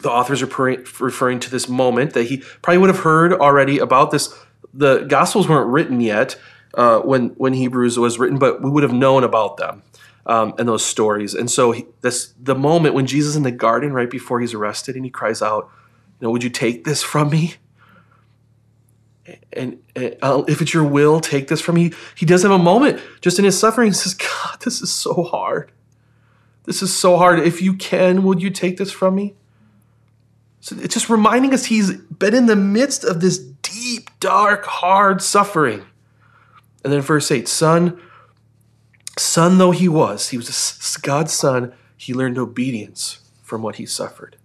The 0.01 0.09
authors 0.09 0.41
are 0.41 0.47
referring 0.47 1.39
to 1.41 1.49
this 1.51 1.69
moment 1.69 2.13
that 2.13 2.23
he 2.23 2.37
probably 2.61 2.79
would 2.79 2.89
have 2.89 3.03
heard 3.03 3.33
already 3.33 3.77
about 3.77 4.11
this, 4.11 4.35
the 4.73 5.01
Gospels 5.01 5.47
weren't 5.47 5.69
written 5.69 6.01
yet 6.01 6.35
uh, 6.73 6.99
when 6.99 7.29
when 7.37 7.53
Hebrews 7.53 7.99
was 7.99 8.17
written, 8.17 8.39
but 8.39 8.61
we 8.61 8.69
would 8.69 8.83
have 8.83 8.93
known 8.93 9.23
about 9.23 9.57
them 9.57 9.83
um, 10.25 10.53
and 10.57 10.67
those 10.67 10.83
stories. 10.83 11.33
And 11.33 11.49
so 11.49 11.71
he, 11.71 11.85
this 12.01 12.33
the 12.41 12.55
moment 12.55 12.95
when 12.95 13.05
Jesus 13.05 13.35
in 13.35 13.43
the 13.43 13.51
garden 13.51 13.93
right 13.93 14.09
before 14.09 14.39
he's 14.39 14.53
arrested, 14.53 14.95
and 14.95 15.05
he 15.05 15.11
cries 15.11 15.41
out, 15.41 15.69
"You 16.23 16.27
know, 16.29 16.31
would 16.31 16.43
you 16.43 16.49
take 16.49 16.85
this 16.85 17.03
from 17.03 17.31
me?" 17.31 17.55
And, 19.51 19.83
and 19.93 20.15
uh, 20.21 20.43
if 20.47 20.61
it's 20.61 20.73
your 20.73 20.85
will, 20.85 21.19
take 21.19 21.49
this 21.49 21.59
from 21.59 21.75
me. 21.75 21.91
He 22.15 22.25
does 22.25 22.43
have 22.43 22.51
a 22.51 22.57
moment 22.57 23.01
just 23.19 23.39
in 23.39 23.43
his 23.43 23.59
suffering. 23.59 23.89
He 23.89 23.93
says, 23.93 24.13
"God, 24.13 24.61
this 24.61 24.81
is 24.81 24.89
so 24.89 25.23
hard. 25.23 25.73
This 26.63 26.81
is 26.81 26.95
so 26.95 27.17
hard. 27.17 27.39
If 27.39 27.61
you 27.61 27.73
can, 27.73 28.23
would 28.23 28.41
you 28.41 28.51
take 28.51 28.77
this 28.77 28.89
from 28.89 29.15
me?" 29.15 29.35
So 30.61 30.77
it's 30.79 30.93
just 30.93 31.09
reminding 31.09 31.53
us 31.53 31.65
he's 31.65 31.91
been 31.93 32.33
in 32.33 32.45
the 32.45 32.55
midst 32.55 33.03
of 33.03 33.19
this 33.19 33.37
deep, 33.37 34.09
dark, 34.21 34.63
hard 34.63 35.21
suffering. 35.21 35.83
And 36.85 36.93
then 36.93 37.01
verse 37.01 37.29
8 37.31 37.49
Son, 37.49 38.01
son 39.17 39.57
though 39.57 39.71
he 39.71 39.89
was, 39.89 40.29
he 40.29 40.37
was 40.37 40.97
God's 41.01 41.33
son, 41.33 41.73
he 41.97 42.13
learned 42.13 42.37
obedience 42.37 43.19
from 43.41 43.61
what 43.61 43.75
he 43.75 43.85
suffered. 43.85 44.37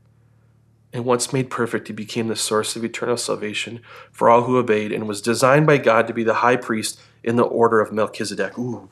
And 0.98 1.06
once 1.06 1.32
made 1.32 1.48
perfect, 1.48 1.86
he 1.86 1.94
became 1.94 2.26
the 2.26 2.34
source 2.34 2.74
of 2.74 2.84
eternal 2.84 3.16
salvation 3.16 3.82
for 4.10 4.28
all 4.28 4.42
who 4.42 4.58
obeyed 4.58 4.90
and 4.90 5.06
was 5.06 5.22
designed 5.22 5.64
by 5.64 5.78
God 5.78 6.08
to 6.08 6.12
be 6.12 6.24
the 6.24 6.34
high 6.34 6.56
priest 6.56 6.98
in 7.22 7.36
the 7.36 7.44
order 7.44 7.80
of 7.80 7.92
Melchizedek. 7.92 8.58
Ooh, 8.58 8.90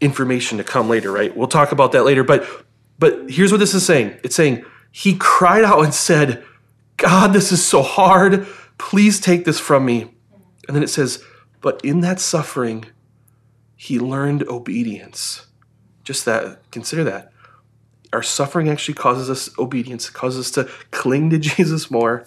information 0.00 0.56
to 0.58 0.62
come 0.62 0.88
later, 0.88 1.10
right? 1.10 1.36
We'll 1.36 1.48
talk 1.48 1.72
about 1.72 1.90
that 1.90 2.04
later. 2.04 2.22
But 2.22 2.48
but 2.96 3.28
here's 3.28 3.50
what 3.50 3.58
this 3.58 3.74
is 3.74 3.84
saying. 3.84 4.20
It's 4.22 4.36
saying 4.36 4.64
he 4.92 5.16
cried 5.16 5.64
out 5.64 5.82
and 5.82 5.92
said, 5.92 6.44
God, 6.96 7.32
this 7.32 7.50
is 7.50 7.66
so 7.66 7.82
hard. 7.82 8.46
Please 8.78 9.18
take 9.18 9.44
this 9.44 9.58
from 9.58 9.84
me. 9.84 10.14
And 10.68 10.76
then 10.76 10.84
it 10.84 10.90
says, 10.90 11.24
but 11.60 11.84
in 11.84 12.02
that 12.02 12.20
suffering, 12.20 12.84
he 13.74 13.98
learned 13.98 14.46
obedience. 14.46 15.48
Just 16.04 16.24
that, 16.26 16.70
consider 16.70 17.02
that. 17.02 17.32
Our 18.14 18.22
suffering 18.22 18.68
actually 18.68 18.94
causes 18.94 19.28
us 19.28 19.50
obedience, 19.58 20.08
causes 20.08 20.46
us 20.46 20.50
to 20.52 20.70
cling 20.90 21.30
to 21.30 21.38
Jesus 21.56 21.90
more. 21.90 22.26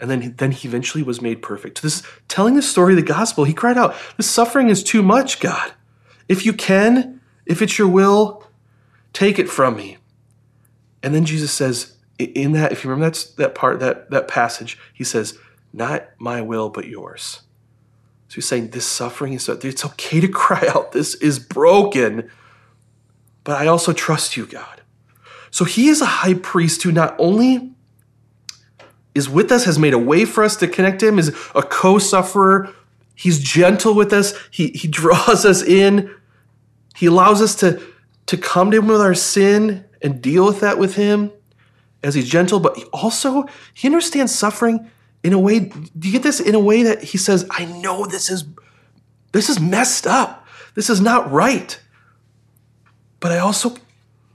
And 0.00 0.10
then, 0.10 0.34
then 0.38 0.50
he 0.50 0.66
eventually 0.66 1.04
was 1.04 1.22
made 1.22 1.40
perfect. 1.40 1.82
This 1.82 2.02
telling 2.26 2.54
the 2.54 2.62
story 2.62 2.94
of 2.94 2.96
the 2.96 3.06
gospel, 3.06 3.44
he 3.44 3.54
cried 3.54 3.78
out, 3.78 3.94
The 4.16 4.22
suffering 4.22 4.68
is 4.68 4.82
too 4.82 5.02
much, 5.02 5.40
God. 5.40 5.72
If 6.28 6.44
you 6.44 6.52
can, 6.52 7.20
if 7.46 7.62
it's 7.62 7.78
your 7.78 7.88
will, 7.88 8.44
take 9.12 9.38
it 9.38 9.48
from 9.48 9.76
me. 9.76 9.98
And 11.02 11.14
then 11.14 11.24
Jesus 11.24 11.52
says, 11.52 11.94
in 12.18 12.52
that, 12.52 12.72
if 12.72 12.84
you 12.84 12.90
remember 12.90 13.06
that's 13.06 13.24
that 13.34 13.54
part, 13.54 13.80
that, 13.80 14.10
that 14.10 14.28
passage, 14.28 14.78
he 14.92 15.04
says, 15.04 15.38
Not 15.72 16.08
my 16.18 16.40
will, 16.40 16.70
but 16.70 16.86
yours. 16.86 17.42
So 18.28 18.36
he's 18.36 18.46
saying 18.46 18.68
this 18.68 18.86
suffering 18.86 19.32
is 19.34 19.44
so 19.44 19.58
it's 19.62 19.84
okay 19.84 20.20
to 20.20 20.28
cry 20.44 20.64
out. 20.68 20.92
This 20.92 21.14
is 21.16 21.38
broken. 21.38 22.30
But 23.42 23.60
I 23.60 23.66
also 23.66 23.92
trust 23.92 24.36
you, 24.36 24.46
God. 24.46 24.80
So 25.54 25.64
he 25.64 25.86
is 25.86 26.00
a 26.00 26.06
high 26.06 26.34
priest 26.34 26.82
who 26.82 26.90
not 26.90 27.14
only 27.16 27.70
is 29.14 29.28
with 29.28 29.52
us, 29.52 29.66
has 29.66 29.78
made 29.78 29.94
a 29.94 29.98
way 29.98 30.24
for 30.24 30.42
us 30.42 30.56
to 30.56 30.66
connect 30.66 30.98
to 30.98 31.06
him, 31.06 31.16
is 31.16 31.28
a 31.54 31.62
co-sufferer. 31.62 32.74
He's 33.14 33.38
gentle 33.38 33.94
with 33.94 34.12
us. 34.12 34.34
He, 34.50 34.70
he 34.70 34.88
draws 35.00 35.44
us 35.44 35.62
in. 35.62 36.12
He 36.96 37.06
allows 37.06 37.40
us 37.40 37.54
to, 37.60 37.80
to 38.26 38.36
come 38.36 38.72
to 38.72 38.78
him 38.78 38.88
with 38.88 39.00
our 39.00 39.14
sin 39.14 39.84
and 40.02 40.20
deal 40.20 40.44
with 40.44 40.58
that 40.58 40.76
with 40.76 40.96
him 40.96 41.30
as 42.02 42.16
he's 42.16 42.28
gentle, 42.28 42.58
but 42.58 42.76
he 42.76 42.82
also 42.92 43.46
he 43.74 43.86
understands 43.86 44.34
suffering 44.34 44.90
in 45.22 45.32
a 45.32 45.38
way. 45.38 45.60
Do 45.60 46.08
you 46.08 46.10
get 46.10 46.24
this? 46.24 46.40
In 46.40 46.56
a 46.56 46.60
way 46.60 46.82
that 46.82 47.00
he 47.00 47.16
says, 47.16 47.46
"I 47.48 47.64
know 47.64 48.06
this 48.06 48.28
is 48.28 48.44
this 49.30 49.48
is 49.48 49.60
messed 49.60 50.04
up. 50.04 50.48
This 50.74 50.90
is 50.90 51.00
not 51.00 51.30
right." 51.30 51.80
But 53.20 53.30
I 53.30 53.38
also 53.38 53.76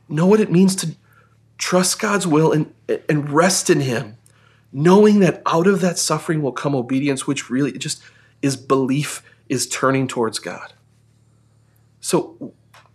know 0.07 0.25
what 0.25 0.39
it 0.39 0.49
means 0.49 0.75
to 0.77 0.95
trust 1.59 1.99
God's 1.99 2.25
will 2.25 2.51
and 2.51 2.73
and 3.07 3.29
rest 3.29 3.69
in 3.69 3.81
Him, 3.81 4.17
knowing 4.73 5.19
that 5.19 5.43
out 5.45 5.67
of 5.67 5.81
that 5.81 5.99
suffering 5.99 6.41
will 6.41 6.51
come 6.51 6.73
obedience, 6.73 7.27
which 7.27 7.51
really 7.51 7.73
just 7.73 8.01
is 8.41 8.57
belief, 8.57 9.21
is 9.47 9.67
turning 9.67 10.07
towards 10.07 10.39
God. 10.39 10.73
So 11.99 12.53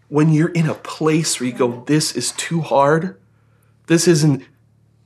when 0.09 0.33
you're 0.33 0.50
in 0.50 0.68
a 0.68 0.74
place 0.74 1.38
where 1.38 1.48
you 1.48 1.55
go, 1.55 1.85
this 1.87 2.16
is 2.16 2.33
too 2.33 2.61
hard, 2.61 3.20
this 3.87 4.09
isn't, 4.09 4.40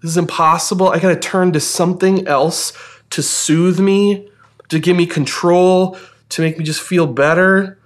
this 0.00 0.12
is 0.12 0.16
impossible. 0.16 0.88
I 0.88 0.98
got 0.98 1.08
to 1.08 1.18
turn 1.18 1.52
to 1.52 1.60
something 1.60 2.26
else 2.26 2.72
to 3.10 3.22
soothe 3.22 3.80
me, 3.80 4.28
to 4.68 4.78
give 4.78 4.96
me 4.96 5.06
control, 5.06 5.98
to 6.30 6.42
make 6.42 6.58
me 6.58 6.64
just 6.64 6.80
feel 6.80 7.06
better. 7.06 7.78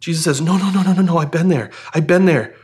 Jesus 0.00 0.24
says, 0.24 0.40
No, 0.40 0.56
no, 0.56 0.70
no, 0.70 0.82
no, 0.82 0.92
no, 0.92 1.02
no. 1.02 1.18
I've 1.18 1.30
been 1.30 1.48
there. 1.48 1.70
I've 1.94 2.06
been 2.06 2.26
there. 2.26 2.54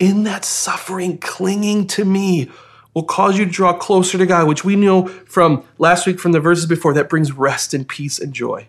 In 0.00 0.24
that 0.24 0.44
suffering, 0.44 1.18
clinging 1.18 1.86
to 1.88 2.04
me 2.04 2.50
will 2.94 3.04
cause 3.04 3.38
you 3.38 3.44
to 3.44 3.50
draw 3.50 3.74
closer 3.74 4.18
to 4.18 4.26
God, 4.26 4.48
which 4.48 4.64
we 4.64 4.74
know 4.74 5.06
from 5.06 5.62
last 5.78 6.06
week 6.06 6.18
from 6.18 6.32
the 6.32 6.40
verses 6.40 6.66
before 6.66 6.94
that 6.94 7.08
brings 7.08 7.32
rest 7.32 7.72
and 7.74 7.86
peace 7.86 8.18
and 8.18 8.32
joy. 8.32 8.66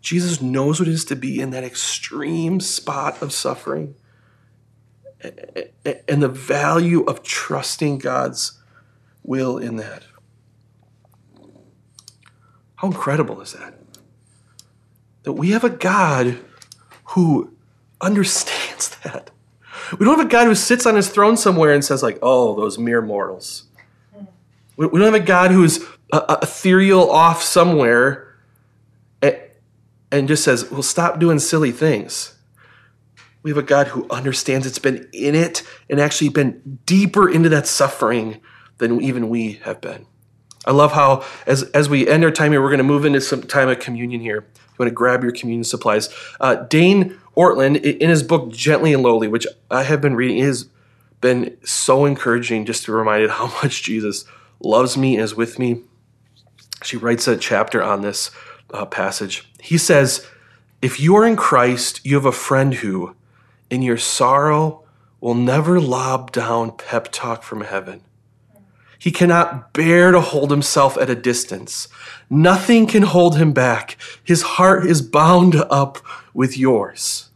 Jesus 0.00 0.40
knows 0.40 0.80
what 0.80 0.88
it 0.88 0.92
is 0.92 1.04
to 1.06 1.16
be 1.16 1.40
in 1.40 1.50
that 1.50 1.64
extreme 1.64 2.60
spot 2.60 3.20
of 3.20 3.32
suffering 3.32 3.96
and 5.22 6.22
the 6.22 6.28
value 6.28 7.02
of 7.02 7.22
trusting 7.22 7.98
God's 7.98 8.58
will 9.22 9.58
in 9.58 9.76
that. 9.76 10.04
How 12.76 12.88
incredible 12.88 13.42
is 13.42 13.52
that? 13.52 13.74
That 15.24 15.32
we 15.32 15.50
have 15.50 15.64
a 15.64 15.70
God 15.70 16.38
who 17.04 17.52
understands 18.00 18.88
that. 19.04 19.30
We 19.98 20.06
don't 20.06 20.18
have 20.18 20.26
a 20.26 20.30
God 20.30 20.46
who 20.46 20.54
sits 20.54 20.86
on 20.86 20.94
his 20.94 21.08
throne 21.08 21.36
somewhere 21.36 21.72
and 21.72 21.84
says, 21.84 22.02
like, 22.02 22.18
oh, 22.22 22.54
those 22.54 22.78
mere 22.78 23.02
mortals. 23.02 23.64
We 24.76 24.86
don't 24.86 25.12
have 25.12 25.14
a 25.14 25.20
God 25.20 25.50
who's 25.50 25.84
ethereal 26.12 27.10
off 27.10 27.42
somewhere 27.42 28.26
and 30.12 30.26
just 30.28 30.42
says, 30.42 30.70
well, 30.70 30.82
stop 30.82 31.18
doing 31.20 31.38
silly 31.38 31.70
things. 31.72 32.36
We 33.42 33.50
have 33.50 33.58
a 33.58 33.62
God 33.62 33.88
who 33.88 34.06
understands 34.10 34.66
it's 34.66 34.78
been 34.78 35.08
in 35.12 35.34
it 35.34 35.62
and 35.88 36.00
actually 36.00 36.30
been 36.30 36.80
deeper 36.84 37.28
into 37.28 37.48
that 37.50 37.66
suffering 37.66 38.40
than 38.78 39.00
even 39.00 39.28
we 39.28 39.54
have 39.62 39.80
been. 39.80 40.06
I 40.66 40.72
love 40.72 40.92
how, 40.92 41.24
as, 41.46 41.62
as 41.70 41.88
we 41.88 42.06
end 42.06 42.24
our 42.24 42.30
time 42.30 42.52
here, 42.52 42.60
we're 42.60 42.68
going 42.68 42.78
to 42.78 42.84
move 42.84 43.04
into 43.04 43.20
some 43.20 43.42
time 43.42 43.68
of 43.68 43.78
communion 43.78 44.20
here. 44.20 44.46
You 44.56 44.74
want 44.78 44.88
to 44.88 44.94
grab 44.94 45.22
your 45.22 45.32
communion 45.32 45.64
supplies. 45.64 46.10
Uh, 46.38 46.56
Dane 46.56 47.18
Ortlund, 47.40 47.80
in 47.82 48.10
his 48.10 48.22
book 48.22 48.52
Gently 48.52 48.92
and 48.92 49.02
Lowly, 49.02 49.26
which 49.26 49.46
I 49.70 49.84
have 49.84 50.02
been 50.02 50.14
reading, 50.14 50.42
has 50.42 50.68
been 51.22 51.56
so 51.64 52.04
encouraging 52.04 52.66
just 52.66 52.84
to 52.84 52.92
remind 52.92 53.22
it 53.22 53.30
how 53.30 53.46
much 53.62 53.82
Jesus 53.82 54.26
loves 54.62 54.98
me 54.98 55.14
and 55.14 55.24
is 55.24 55.34
with 55.34 55.58
me. 55.58 55.82
She 56.82 56.98
writes 56.98 57.26
a 57.26 57.38
chapter 57.38 57.82
on 57.82 58.02
this 58.02 58.30
uh, 58.74 58.84
passage. 58.84 59.50
He 59.58 59.78
says, 59.78 60.26
If 60.82 61.00
you 61.00 61.16
are 61.16 61.26
in 61.26 61.36
Christ, 61.36 62.04
you 62.04 62.14
have 62.16 62.26
a 62.26 62.32
friend 62.32 62.74
who, 62.74 63.16
in 63.70 63.80
your 63.80 63.96
sorrow, 63.96 64.84
will 65.20 65.34
never 65.34 65.80
lob 65.80 66.32
down 66.32 66.72
pep 66.72 67.08
talk 67.10 67.42
from 67.42 67.62
heaven. 67.62 68.02
He 68.98 69.10
cannot 69.10 69.72
bear 69.72 70.12
to 70.12 70.20
hold 70.20 70.50
himself 70.50 70.98
at 70.98 71.08
a 71.08 71.14
distance. 71.14 71.88
Nothing 72.28 72.86
can 72.86 73.02
hold 73.02 73.38
him 73.38 73.52
back. 73.52 73.96
His 74.22 74.42
heart 74.42 74.84
is 74.84 75.00
bound 75.00 75.56
up 75.70 75.98
with 76.34 76.58
yours. 76.58 77.29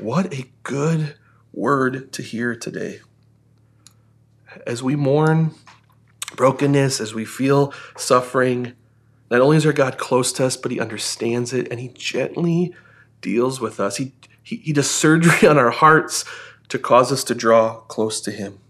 What 0.00 0.32
a 0.32 0.46
good 0.62 1.16
word 1.52 2.12
to 2.12 2.22
hear 2.22 2.54
today. 2.54 3.00
As 4.64 4.80
we 4.80 4.94
mourn 4.94 5.56
brokenness, 6.36 7.00
as 7.00 7.14
we 7.14 7.24
feel 7.24 7.72
suffering, 7.96 8.74
not 9.28 9.40
only 9.40 9.56
is 9.56 9.66
our 9.66 9.72
God 9.72 9.98
close 9.98 10.30
to 10.34 10.46
us, 10.46 10.56
but 10.56 10.70
He 10.70 10.78
understands 10.78 11.52
it 11.52 11.66
and 11.72 11.80
He 11.80 11.88
gently 11.88 12.72
deals 13.20 13.60
with 13.60 13.80
us. 13.80 13.96
He, 13.96 14.12
he, 14.40 14.56
he 14.58 14.72
does 14.72 14.88
surgery 14.88 15.48
on 15.48 15.58
our 15.58 15.70
hearts 15.70 16.24
to 16.68 16.78
cause 16.78 17.10
us 17.10 17.24
to 17.24 17.34
draw 17.34 17.80
close 17.80 18.20
to 18.20 18.30
Him. 18.30 18.60